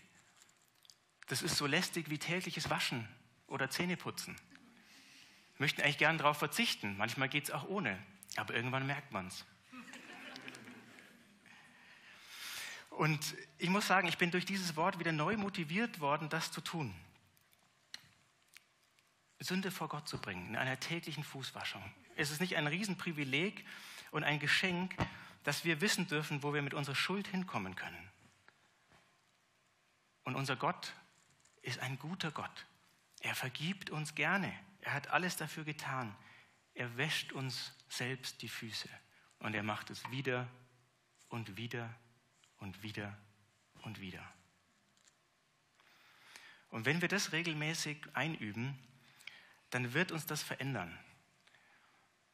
Das 1.25 1.41
ist 1.41 1.57
so 1.57 1.65
lästig 1.65 2.09
wie 2.09 2.19
tägliches 2.19 2.69
Waschen 2.69 3.07
oder 3.47 3.69
Zähneputzen. 3.69 4.35
Möchten 5.57 5.81
eigentlich 5.81 5.97
gerne 5.97 6.19
darauf 6.19 6.37
verzichten. 6.37 6.95
Manchmal 6.97 7.29
geht 7.29 7.45
es 7.45 7.51
auch 7.51 7.67
ohne. 7.67 7.97
Aber 8.35 8.53
irgendwann 8.53 8.85
merkt 8.85 9.11
man 9.11 9.27
es. 9.27 9.43
Und 12.97 13.35
ich 13.59 13.69
muss 13.69 13.85
sagen, 13.85 14.07
ich 14.07 14.17
bin 14.17 14.31
durch 14.31 14.45
dieses 14.45 14.75
Wort 14.75 14.97
wieder 14.97 15.11
neu 15.11 15.37
motiviert 15.37 15.99
worden, 15.99 16.29
das 16.29 16.51
zu 16.51 16.61
tun. 16.61 16.91
Sünde 19.37 19.69
vor 19.69 19.87
Gott 19.87 20.09
zu 20.09 20.17
bringen, 20.17 20.47
in 20.49 20.55
einer 20.55 20.79
täglichen 20.79 21.23
Fußwaschung. 21.23 21.83
Es 22.15 22.31
ist 22.31 22.41
nicht 22.41 22.55
ein 22.55 22.65
Riesenprivileg 22.65 23.63
und 24.09 24.23
ein 24.23 24.39
Geschenk, 24.39 24.95
dass 25.43 25.63
wir 25.63 25.79
wissen 25.79 26.07
dürfen, 26.07 26.41
wo 26.41 26.55
wir 26.55 26.63
mit 26.63 26.73
unserer 26.73 26.95
Schuld 26.95 27.27
hinkommen 27.27 27.75
können. 27.75 28.09
Und 30.23 30.33
unser 30.33 30.55
Gott 30.55 30.91
ist 31.61 31.77
ein 31.77 31.99
guter 31.99 32.31
Gott. 32.31 32.65
Er 33.19 33.35
vergibt 33.35 33.91
uns 33.91 34.15
gerne. 34.15 34.51
Er 34.81 34.93
hat 34.93 35.09
alles 35.09 35.37
dafür 35.37 35.65
getan. 35.65 36.15
Er 36.73 36.97
wäscht 36.97 37.31
uns 37.31 37.73
selbst 37.89 38.41
die 38.41 38.49
Füße. 38.49 38.89
Und 39.37 39.53
er 39.53 39.61
macht 39.61 39.91
es 39.91 40.09
wieder 40.09 40.47
und 41.29 41.57
wieder 41.57 41.93
und 42.57 42.83
wieder 42.83 43.17
und 43.83 43.99
wieder. 43.99 44.25
Und 46.69 46.85
wenn 46.85 47.01
wir 47.01 47.07
das 47.07 47.31
regelmäßig 47.31 47.97
einüben, 48.13 48.77
dann 49.69 49.93
wird 49.93 50.11
uns 50.11 50.25
das 50.25 50.43
verändern. 50.43 50.97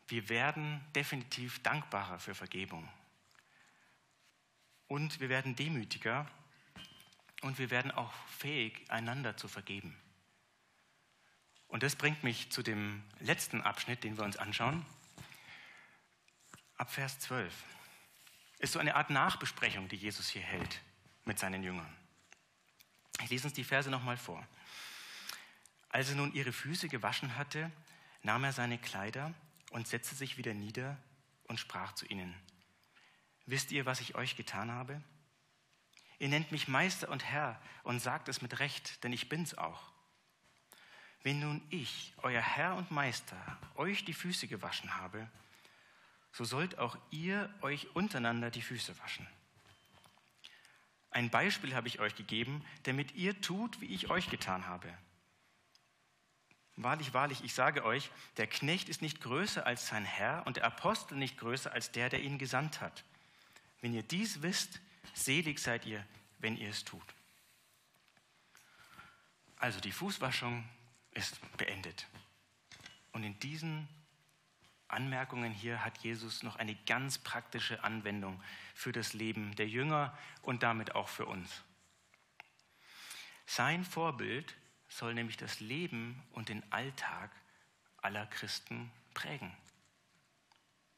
Wir 0.07 0.29
werden 0.29 0.81
definitiv 0.95 1.61
dankbarer 1.63 2.19
für 2.19 2.35
Vergebung. 2.35 2.87
Und 4.87 5.19
wir 5.19 5.29
werden 5.29 5.55
demütiger 5.55 6.29
und 7.41 7.57
wir 7.57 7.69
werden 7.69 7.91
auch 7.91 8.13
fähig, 8.27 8.89
einander 8.89 9.37
zu 9.37 9.47
vergeben. 9.47 9.97
Und 11.67 11.81
das 11.81 11.95
bringt 11.95 12.23
mich 12.23 12.51
zu 12.51 12.61
dem 12.61 13.03
letzten 13.19 13.61
Abschnitt, 13.61 14.03
den 14.03 14.17
wir 14.17 14.23
uns 14.23 14.37
anschauen, 14.37 14.85
ab 16.77 16.91
Vers 16.91 17.17
12 17.19 17.51
ist 18.63 18.71
so 18.71 18.79
eine 18.79 18.95
Art 18.95 19.09
Nachbesprechung, 19.09 19.89
die 19.89 19.97
Jesus 19.97 20.29
hier 20.29 20.41
hält 20.41 20.79
mit 21.25 21.37
seinen 21.37 21.63
Jüngern. 21.63 21.93
Ich 23.21 23.29
lese 23.29 23.45
uns 23.45 23.53
die 23.53 23.65
Verse 23.65 23.89
nochmal 23.89 24.15
vor. 24.15 24.41
Als 25.89 26.09
er 26.09 26.15
nun 26.15 26.33
ihre 26.33 26.53
Füße 26.53 26.87
gewaschen 26.87 27.35
hatte, 27.35 27.69
nahm 28.21 28.45
er 28.45 28.53
seine 28.53 28.77
Kleider 28.77 29.33
und 29.71 29.89
setzte 29.89 30.15
sich 30.15 30.37
wieder 30.37 30.53
nieder 30.53 30.97
und 31.43 31.59
sprach 31.59 31.93
zu 31.93 32.05
ihnen, 32.05 32.33
Wisst 33.45 33.73
ihr, 33.73 33.85
was 33.85 33.99
ich 33.99 34.15
euch 34.15 34.37
getan 34.37 34.71
habe? 34.71 35.03
Ihr 36.17 36.29
nennt 36.29 36.53
mich 36.53 36.69
Meister 36.69 37.09
und 37.09 37.25
Herr 37.25 37.61
und 37.83 37.99
sagt 37.99 38.29
es 38.29 38.41
mit 38.41 38.59
Recht, 38.59 39.03
denn 39.03 39.11
ich 39.11 39.27
bin's 39.27 39.57
auch. 39.57 39.91
Wenn 41.21 41.41
nun 41.41 41.61
ich, 41.69 42.13
euer 42.21 42.41
Herr 42.41 42.75
und 42.75 42.91
Meister, 42.91 43.35
euch 43.75 44.05
die 44.05 44.13
Füße 44.13 44.47
gewaschen 44.47 44.95
habe, 44.95 45.29
so 46.33 46.43
sollt 46.43 46.79
auch 46.79 46.97
ihr 47.11 47.53
euch 47.61 47.95
untereinander 47.95 48.49
die 48.51 48.61
Füße 48.61 48.97
waschen. 48.99 49.27
Ein 51.11 51.29
Beispiel 51.29 51.75
habe 51.75 51.87
ich 51.87 51.99
euch 51.99 52.15
gegeben, 52.15 52.65
damit 52.83 53.13
ihr 53.13 53.39
tut, 53.39 53.79
wie 53.79 53.93
ich 53.93 54.09
euch 54.09 54.29
getan 54.29 54.65
habe. 54.65 54.91
Wahrlich, 56.75 57.13
wahrlich, 57.13 57.43
ich 57.43 57.53
sage 57.53 57.85
euch, 57.85 58.09
der 58.37 58.47
Knecht 58.47 58.89
ist 58.89 59.03
nicht 59.03 59.21
größer 59.21 59.65
als 59.65 59.87
sein 59.87 60.05
Herr 60.05 60.47
und 60.47 60.57
der 60.57 60.65
Apostel 60.65 61.15
nicht 61.15 61.37
größer 61.37 61.71
als 61.71 61.91
der, 61.91 62.09
der 62.09 62.23
ihn 62.23 62.39
gesandt 62.39 62.81
hat. 62.81 63.03
Wenn 63.79 63.93
ihr 63.93 64.01
dies 64.01 64.41
wisst, 64.41 64.81
selig 65.13 65.59
seid 65.59 65.85
ihr, 65.85 66.03
wenn 66.39 66.57
ihr 66.57 66.69
es 66.69 66.83
tut. 66.83 67.05
Also 69.57 69.79
die 69.79 69.91
Fußwaschung 69.91 70.67
ist 71.11 71.39
beendet. 71.57 72.07
Und 73.11 73.23
in 73.23 73.39
diesen 73.39 73.87
Anmerkungen 74.93 75.51
hier 75.51 75.83
hat 75.83 75.97
Jesus 75.99 76.43
noch 76.43 76.55
eine 76.55 76.75
ganz 76.85 77.17
praktische 77.17 77.83
Anwendung 77.83 78.41
für 78.73 78.91
das 78.91 79.13
Leben 79.13 79.55
der 79.55 79.67
Jünger 79.67 80.17
und 80.41 80.63
damit 80.63 80.95
auch 80.95 81.09
für 81.09 81.25
uns. 81.25 81.63
Sein 83.45 83.83
Vorbild 83.83 84.55
soll 84.87 85.13
nämlich 85.13 85.37
das 85.37 85.59
Leben 85.59 86.21
und 86.31 86.49
den 86.49 86.63
Alltag 86.71 87.31
aller 87.97 88.25
Christen 88.27 88.91
prägen. 89.13 89.51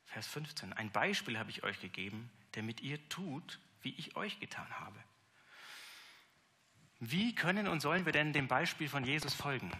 Vers 0.05 0.27
15. 0.27 0.73
Ein 0.73 0.91
Beispiel 0.91 1.37
habe 1.37 1.49
ich 1.49 1.63
euch 1.63 1.79
gegeben, 1.79 2.29
damit 2.53 2.81
ihr 2.81 3.09
tut, 3.09 3.59
wie 3.81 3.93
ich 3.95 4.15
euch 4.15 4.39
getan 4.39 4.69
habe. 4.79 4.97
Wie 6.99 7.35
können 7.35 7.67
und 7.67 7.81
sollen 7.81 8.05
wir 8.05 8.13
denn 8.13 8.33
dem 8.33 8.47
Beispiel 8.47 8.87
von 8.87 9.03
Jesus 9.03 9.33
folgen? 9.33 9.71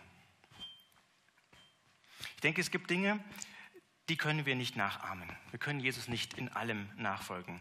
Ich 2.36 2.42
denke, 2.42 2.62
es 2.62 2.70
gibt 2.70 2.90
Dinge, 2.90 3.24
die 4.10 4.18
können 4.18 4.46
wir 4.46 4.56
nicht 4.56 4.76
nachahmen. 4.76 5.30
Wir 5.52 5.60
können 5.60 5.80
Jesus 5.80 6.08
nicht 6.08 6.34
in 6.36 6.50
allem 6.50 6.90
nachfolgen. 6.98 7.60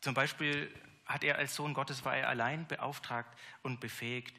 Zum 0.00 0.14
Beispiel 0.14 0.72
hat 1.04 1.24
er 1.24 1.38
als 1.38 1.54
Sohn 1.54 1.74
Gottes, 1.74 2.04
war 2.04 2.16
er 2.16 2.28
allein 2.28 2.66
beauftragt 2.66 3.36
und 3.62 3.80
befähigt, 3.80 4.36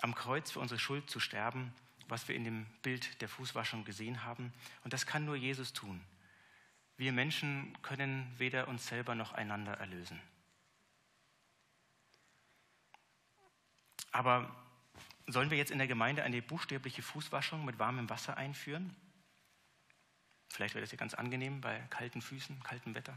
am 0.00 0.14
Kreuz 0.14 0.52
für 0.52 0.60
unsere 0.60 0.78
Schuld 0.78 1.10
zu 1.10 1.20
sterben, 1.20 1.72
was 2.08 2.28
wir 2.28 2.34
in 2.34 2.44
dem 2.44 2.66
Bild 2.82 3.20
der 3.20 3.28
Fußwaschung 3.28 3.84
gesehen 3.84 4.24
haben. 4.24 4.52
Und 4.84 4.92
das 4.92 5.06
kann 5.06 5.24
nur 5.24 5.36
Jesus 5.36 5.72
tun. 5.72 6.00
Wir 6.96 7.12
Menschen 7.12 7.76
können 7.82 8.32
weder 8.38 8.68
uns 8.68 8.86
selber 8.86 9.14
noch 9.14 9.32
einander 9.32 9.74
erlösen. 9.74 10.20
Aber 14.10 14.54
sollen 15.26 15.50
wir 15.50 15.58
jetzt 15.58 15.70
in 15.70 15.78
der 15.78 15.86
Gemeinde 15.86 16.22
eine 16.22 16.42
buchstäbliche 16.42 17.02
Fußwaschung 17.02 17.64
mit 17.64 17.78
warmem 17.78 18.08
Wasser 18.08 18.36
einführen? 18.36 18.96
Vielleicht 20.48 20.74
wäre 20.74 20.82
das 20.82 20.92
ja 20.92 20.98
ganz 20.98 21.14
angenehm 21.14 21.60
bei 21.60 21.78
kalten 21.90 22.22
Füßen, 22.22 22.62
kaltem 22.62 22.94
Wetter. 22.94 23.16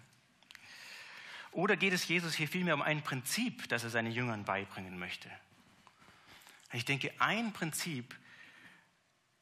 Oder 1.51 1.75
geht 1.75 1.93
es 1.93 2.07
Jesus 2.07 2.35
hier 2.35 2.47
vielmehr 2.47 2.75
um 2.75 2.81
ein 2.81 3.03
Prinzip, 3.03 3.67
das 3.69 3.83
er 3.83 3.89
seinen 3.89 4.11
Jüngern 4.11 4.45
beibringen 4.45 4.97
möchte? 4.97 5.29
Ich 6.71 6.85
denke, 6.85 7.11
ein 7.19 7.51
Prinzip, 7.51 8.17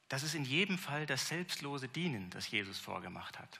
das 0.07 0.23
ist 0.23 0.33
in 0.33 0.43
jedem 0.43 0.79
Fall 0.79 1.05
das 1.05 1.27
selbstlose 1.27 1.87
Dienen, 1.87 2.31
das 2.31 2.49
Jesus 2.49 2.79
vorgemacht 2.79 3.37
hat. 3.37 3.59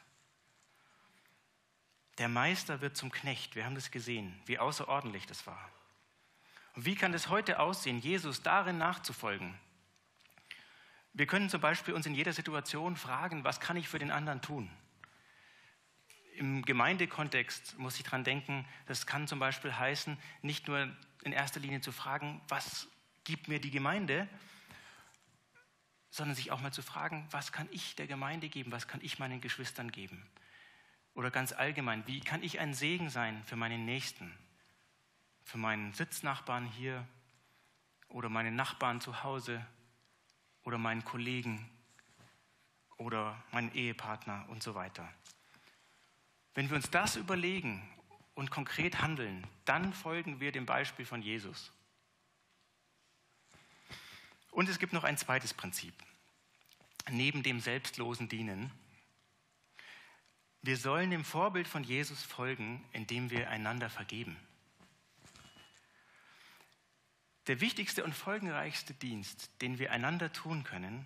Der 2.17 2.27
Meister 2.27 2.81
wird 2.81 2.97
zum 2.97 3.11
Knecht. 3.11 3.55
Wir 3.55 3.65
haben 3.65 3.75
das 3.75 3.91
gesehen, 3.91 4.37
wie 4.45 4.59
außerordentlich 4.59 5.25
das 5.27 5.45
war. 5.45 5.69
Und 6.75 6.85
wie 6.85 6.95
kann 6.95 7.13
es 7.13 7.29
heute 7.29 7.59
aussehen, 7.59 7.99
Jesus 7.99 8.41
darin 8.41 8.77
nachzufolgen? 8.77 9.57
Wir 11.19 11.27
können 11.27 11.49
zum 11.49 11.59
Beispiel 11.59 11.93
uns 11.93 12.05
in 12.05 12.15
jeder 12.15 12.31
Situation 12.31 12.95
fragen, 12.95 13.43
was 13.43 13.59
kann 13.59 13.75
ich 13.75 13.89
für 13.89 13.99
den 13.99 14.09
anderen 14.09 14.41
tun? 14.41 14.69
Im 16.37 16.61
Gemeindekontext 16.61 17.77
muss 17.77 17.97
ich 17.97 18.03
daran 18.03 18.23
denken, 18.23 18.65
das 18.85 19.05
kann 19.05 19.27
zum 19.27 19.37
Beispiel 19.37 19.75
heißen, 19.75 20.17
nicht 20.43 20.69
nur 20.69 20.89
in 21.23 21.33
erster 21.33 21.59
Linie 21.59 21.81
zu 21.81 21.91
fragen, 21.91 22.39
was 22.47 22.87
gibt 23.25 23.49
mir 23.49 23.59
die 23.59 23.69
Gemeinde, 23.69 24.29
sondern 26.09 26.35
sich 26.35 26.51
auch 26.51 26.61
mal 26.61 26.71
zu 26.71 26.81
fragen, 26.81 27.27
was 27.31 27.51
kann 27.51 27.67
ich 27.71 27.97
der 27.97 28.07
Gemeinde 28.07 28.47
geben, 28.47 28.71
was 28.71 28.87
kann 28.87 29.01
ich 29.03 29.19
meinen 29.19 29.41
Geschwistern 29.41 29.91
geben? 29.91 30.25
Oder 31.15 31.31
ganz 31.31 31.51
allgemein, 31.51 32.07
wie 32.07 32.21
kann 32.21 32.41
ich 32.43 32.61
ein 32.61 32.73
Segen 32.73 33.09
sein 33.09 33.43
für 33.43 33.57
meinen 33.57 33.83
Nächsten, 33.83 34.33
für 35.43 35.57
meinen 35.57 35.91
Sitznachbarn 35.91 36.65
hier 36.65 37.05
oder 38.07 38.29
meinen 38.29 38.55
Nachbarn 38.55 39.01
zu 39.01 39.21
Hause 39.21 39.65
oder 40.69 40.77
meinen 40.77 41.03
Kollegen 41.03 41.67
oder 42.97 43.43
meinen 43.51 43.73
Ehepartner 43.73 44.45
und 44.49 44.61
so 44.61 44.75
weiter. 44.75 45.11
Wenn 46.53 46.69
wir 46.69 46.75
uns 46.75 46.91
das 46.91 47.15
überlegen 47.15 47.81
und 48.35 48.51
konkret 48.51 49.01
handeln, 49.01 49.47
dann 49.65 49.93
folgen 49.93 50.39
wir 50.39 50.51
dem 50.51 50.67
Beispiel 50.67 51.07
von 51.07 51.23
Jesus. 51.23 51.71
Und 54.51 54.69
es 54.69 54.77
gibt 54.77 54.93
noch 54.93 55.03
ein 55.03 55.17
zweites 55.17 55.55
Prinzip. 55.55 55.95
Neben 57.09 57.41
dem 57.41 57.59
selbstlosen 57.59 58.29
Dienen 58.29 58.71
wir 60.61 60.75
sollen 60.75 61.09
dem 61.09 61.23
Vorbild 61.23 61.67
von 61.67 61.83
Jesus 61.83 62.21
folgen, 62.23 62.83
indem 62.91 63.29
wir 63.29 63.49
einander 63.49 63.89
vergeben. 63.89 64.35
Der 67.49 67.59
wichtigste 67.59 68.05
und 68.05 68.13
folgenreichste 68.13 68.93
Dienst, 68.93 69.51
den 69.61 69.77
wir 69.77 69.91
einander 69.91 70.31
tun 70.31 70.63
können, 70.63 71.05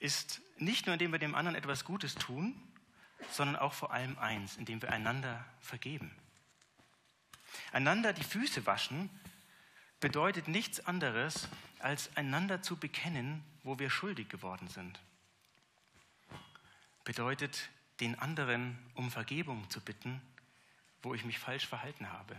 ist 0.00 0.40
nicht 0.56 0.86
nur, 0.86 0.94
indem 0.94 1.12
wir 1.12 1.20
dem 1.20 1.36
anderen 1.36 1.54
etwas 1.54 1.84
Gutes 1.84 2.16
tun, 2.16 2.60
sondern 3.30 3.54
auch 3.54 3.72
vor 3.72 3.92
allem 3.92 4.18
eins, 4.18 4.56
indem 4.56 4.82
wir 4.82 4.90
einander 4.90 5.44
vergeben. 5.60 6.10
Einander 7.70 8.12
die 8.12 8.24
Füße 8.24 8.66
waschen 8.66 9.08
bedeutet 10.00 10.48
nichts 10.48 10.84
anderes, 10.84 11.46
als 11.78 12.16
einander 12.16 12.62
zu 12.62 12.76
bekennen, 12.76 13.44
wo 13.62 13.78
wir 13.78 13.90
schuldig 13.90 14.28
geworden 14.28 14.66
sind 14.66 14.98
bedeutet, 17.04 17.70
den 18.00 18.18
anderen 18.18 18.78
um 18.94 19.10
Vergebung 19.10 19.68
zu 19.70 19.80
bitten, 19.80 20.20
wo 21.02 21.14
ich 21.14 21.24
mich 21.24 21.38
falsch 21.38 21.66
verhalten 21.66 22.10
habe. 22.12 22.36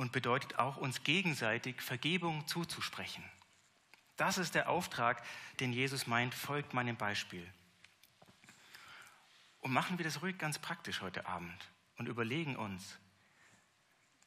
Und 0.00 0.12
bedeutet 0.12 0.58
auch, 0.58 0.78
uns 0.78 1.04
gegenseitig 1.04 1.82
Vergebung 1.82 2.46
zuzusprechen. 2.46 3.22
Das 4.16 4.38
ist 4.38 4.54
der 4.54 4.70
Auftrag, 4.70 5.22
den 5.60 5.74
Jesus 5.74 6.06
meint, 6.06 6.34
folgt 6.34 6.72
meinem 6.72 6.96
Beispiel. 6.96 7.46
Und 9.58 9.74
machen 9.74 9.98
wir 9.98 10.04
das 10.06 10.22
ruhig 10.22 10.38
ganz 10.38 10.58
praktisch 10.58 11.02
heute 11.02 11.26
Abend 11.26 11.68
und 11.98 12.08
überlegen 12.08 12.56
uns, 12.56 12.98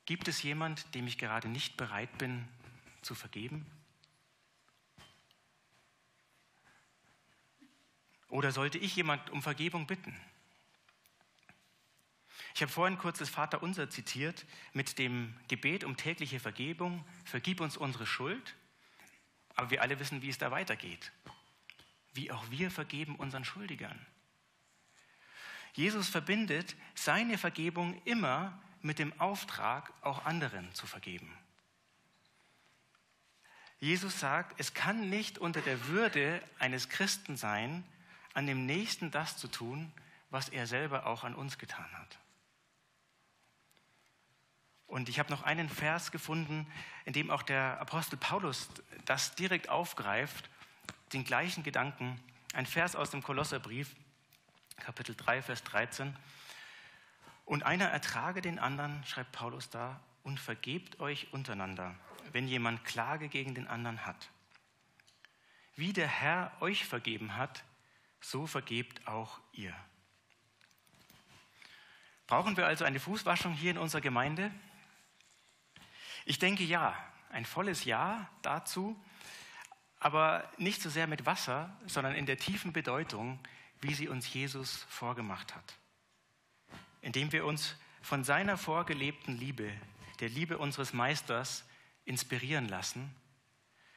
gibt 0.06 0.28
es 0.28 0.44
jemand, 0.44 0.94
dem 0.94 1.08
ich 1.08 1.18
gerade 1.18 1.50
nicht 1.50 1.76
bereit 1.76 2.20
bin 2.20 2.48
zu 3.02 3.16
vergeben? 3.16 3.66
Oder 8.30 8.52
sollte 8.52 8.78
ich 8.78 8.96
jemand 8.96 9.32
um 9.32 9.42
Vergebung 9.42 9.88
bitten? 9.88 10.16
Ich 12.54 12.62
habe 12.62 12.72
vorhin 12.72 12.98
kurz 12.98 13.18
das 13.18 13.30
Vaterunser 13.30 13.90
zitiert 13.90 14.46
mit 14.74 15.00
dem 15.00 15.34
Gebet 15.48 15.84
um 15.84 15.98
tägliche 15.98 16.40
Vergebung. 16.40 17.04
Vergib 17.26 17.60
uns 17.62 17.78
unsere 17.78 18.06
Schuld. 18.06 18.56
Aber 19.56 19.72
wir 19.72 19.82
alle 19.82 20.00
wissen, 20.00 20.22
wie 20.22 20.30
es 20.30 20.38
da 20.38 20.52
weitergeht. 20.52 21.12
Wie 22.14 22.32
auch 22.32 22.44
wir 22.52 22.70
vergeben 22.70 23.16
unseren 23.16 23.44
Schuldigern. 23.44 24.00
Jesus 25.74 26.10
verbindet 26.10 26.76
seine 26.94 27.40
Vergebung 27.40 28.00
immer 28.06 28.62
mit 28.82 29.00
dem 29.00 29.20
Auftrag, 29.20 29.92
auch 30.02 30.26
anderen 30.26 30.72
zu 30.76 30.86
vergeben. 30.86 31.36
Jesus 33.80 34.20
sagt, 34.20 34.60
es 34.60 34.74
kann 34.76 35.10
nicht 35.10 35.40
unter 35.40 35.62
der 35.62 35.88
Würde 35.88 36.42
eines 36.60 36.90
Christen 36.90 37.36
sein, 37.36 37.84
an 38.34 38.46
dem 38.46 38.66
Nächsten 38.66 39.10
das 39.10 39.38
zu 39.38 39.48
tun, 39.48 39.92
was 40.30 40.50
er 40.50 40.68
selber 40.68 41.08
auch 41.08 41.24
an 41.24 41.34
uns 41.36 41.58
getan 41.58 41.92
hat. 41.98 42.20
Und 44.94 45.10
ich 45.10 45.18
habe 45.18 45.32
noch 45.32 45.42
einen 45.42 45.70
Vers 45.70 46.12
gefunden, 46.12 46.68
in 47.06 47.14
dem 47.14 47.32
auch 47.32 47.42
der 47.42 47.82
Apostel 47.82 48.16
Paulus 48.16 48.70
das 49.06 49.34
direkt 49.34 49.68
aufgreift, 49.68 50.52
den 51.14 51.24
gleichen 51.24 51.64
Gedanken. 51.64 52.22
Ein 52.54 52.68
Vers 52.68 52.96
aus 52.96 53.10
dem 53.10 53.24
Kolosserbrief, 53.24 53.96
Kapitel 54.78 55.16
3, 55.16 55.42
Vers 55.42 55.64
13. 55.64 56.16
Und 57.44 57.64
einer 57.64 57.86
ertrage 57.86 58.42
den 58.42 58.60
anderen, 58.60 59.04
schreibt 59.08 59.32
Paulus 59.32 59.72
da, 59.72 60.00
und 60.22 60.40
vergebt 60.40 61.00
euch 61.00 61.34
untereinander, 61.34 61.96
wenn 62.32 62.48
jemand 62.48 62.86
Klage 62.86 63.30
gegen 63.30 63.56
den 63.56 63.68
anderen 63.68 64.06
hat. 64.06 64.30
Wie 65.76 65.92
der 65.92 66.08
Herr 66.08 66.52
euch 66.60 66.86
vergeben 66.86 67.36
hat, 67.36 67.64
so 68.22 68.46
vergebt 68.46 69.08
auch 69.08 69.40
ihr. 69.54 69.74
Brauchen 72.28 72.56
wir 72.58 72.68
also 72.68 72.86
eine 72.86 73.00
Fußwaschung 73.00 73.54
hier 73.54 73.72
in 73.72 73.80
unserer 73.80 74.02
Gemeinde? 74.02 74.52
Ich 76.26 76.40
denke 76.40 76.64
ja, 76.64 76.98
ein 77.30 77.46
volles 77.46 77.84
Ja 77.86 78.30
dazu, 78.42 79.02
aber 80.00 80.50
nicht 80.58 80.82
so 80.82 80.90
sehr 80.90 81.08
mit 81.08 81.26
Wasser, 81.26 81.76
sondern 81.86 82.16
in 82.16 82.26
der 82.26 82.38
tiefen 82.38 82.74
Bedeutung, 82.74 83.40
wie 83.82 83.94
sie 83.94 84.08
uns 84.08 84.34
Jesus 84.34 84.86
vorgemacht 84.90 85.56
hat. 85.56 85.78
Indem 87.02 87.32
wir 87.32 87.46
uns 87.46 87.76
von 88.02 88.24
seiner 88.24 88.58
vorgelebten 88.58 89.38
Liebe, 89.38 89.72
der 90.20 90.30
Liebe 90.30 90.58
unseres 90.58 90.94
Meisters, 90.94 91.66
inspirieren 92.06 92.68
lassen 92.68 93.14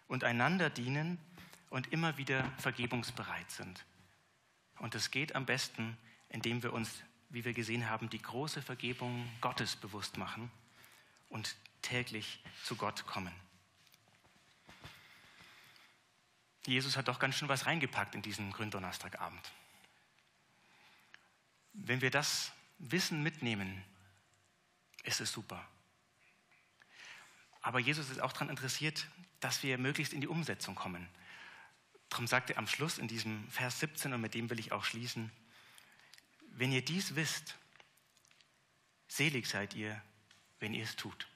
und 0.06 0.24
einander 0.24 0.70
dienen 0.70 1.18
und 1.70 1.92
immer 1.92 2.16
wieder 2.16 2.44
vergebungsbereit 2.58 3.50
sind. 3.50 3.84
Und 4.78 4.94
das 4.94 5.10
geht 5.10 5.34
am 5.34 5.46
besten, 5.46 5.96
indem 6.28 6.62
wir 6.62 6.72
uns, 6.72 7.02
wie 7.30 7.44
wir 7.44 7.52
gesehen 7.52 7.90
haben, 7.90 8.08
die 8.10 8.22
große 8.22 8.62
Vergebung 8.62 9.28
Gottes 9.40 9.76
bewusst 9.76 10.16
machen 10.18 10.50
und 11.28 11.56
täglich 11.82 12.40
zu 12.64 12.76
Gott 12.76 13.06
kommen. 13.06 13.34
Jesus 16.66 16.96
hat 16.96 17.08
doch 17.08 17.18
ganz 17.18 17.36
schön 17.36 17.48
was 17.48 17.66
reingepackt 17.66 18.14
in 18.14 18.22
diesen 18.22 18.50
Gründonnerstagabend. 18.52 19.52
Wenn 21.72 22.00
wir 22.00 22.10
das 22.10 22.50
Wissen 22.78 23.22
mitnehmen, 23.22 23.84
ist 25.04 25.20
es 25.20 25.30
super. 25.30 25.66
Aber 27.62 27.78
Jesus 27.78 28.10
ist 28.10 28.20
auch 28.20 28.32
daran 28.32 28.48
interessiert, 28.48 29.06
dass 29.40 29.62
wir 29.62 29.78
möglichst 29.78 30.12
in 30.12 30.20
die 30.20 30.28
Umsetzung 30.28 30.74
kommen. 30.74 31.08
Darum 32.08 32.26
sagt 32.26 32.50
er 32.50 32.58
am 32.58 32.66
Schluss 32.66 32.98
in 32.98 33.08
diesem 33.08 33.48
Vers 33.50 33.80
17, 33.80 34.12
und 34.12 34.20
mit 34.20 34.34
dem 34.34 34.50
will 34.50 34.58
ich 34.58 34.72
auch 34.72 34.84
schließen, 34.84 35.30
wenn 36.52 36.72
ihr 36.72 36.84
dies 36.84 37.14
wisst, 37.14 37.56
selig 39.08 39.46
seid 39.46 39.74
ihr, 39.74 40.00
wenn 40.58 40.74
ihr 40.74 40.84
es 40.84 40.96
tut. 40.96 41.28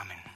Amen. 0.00 0.35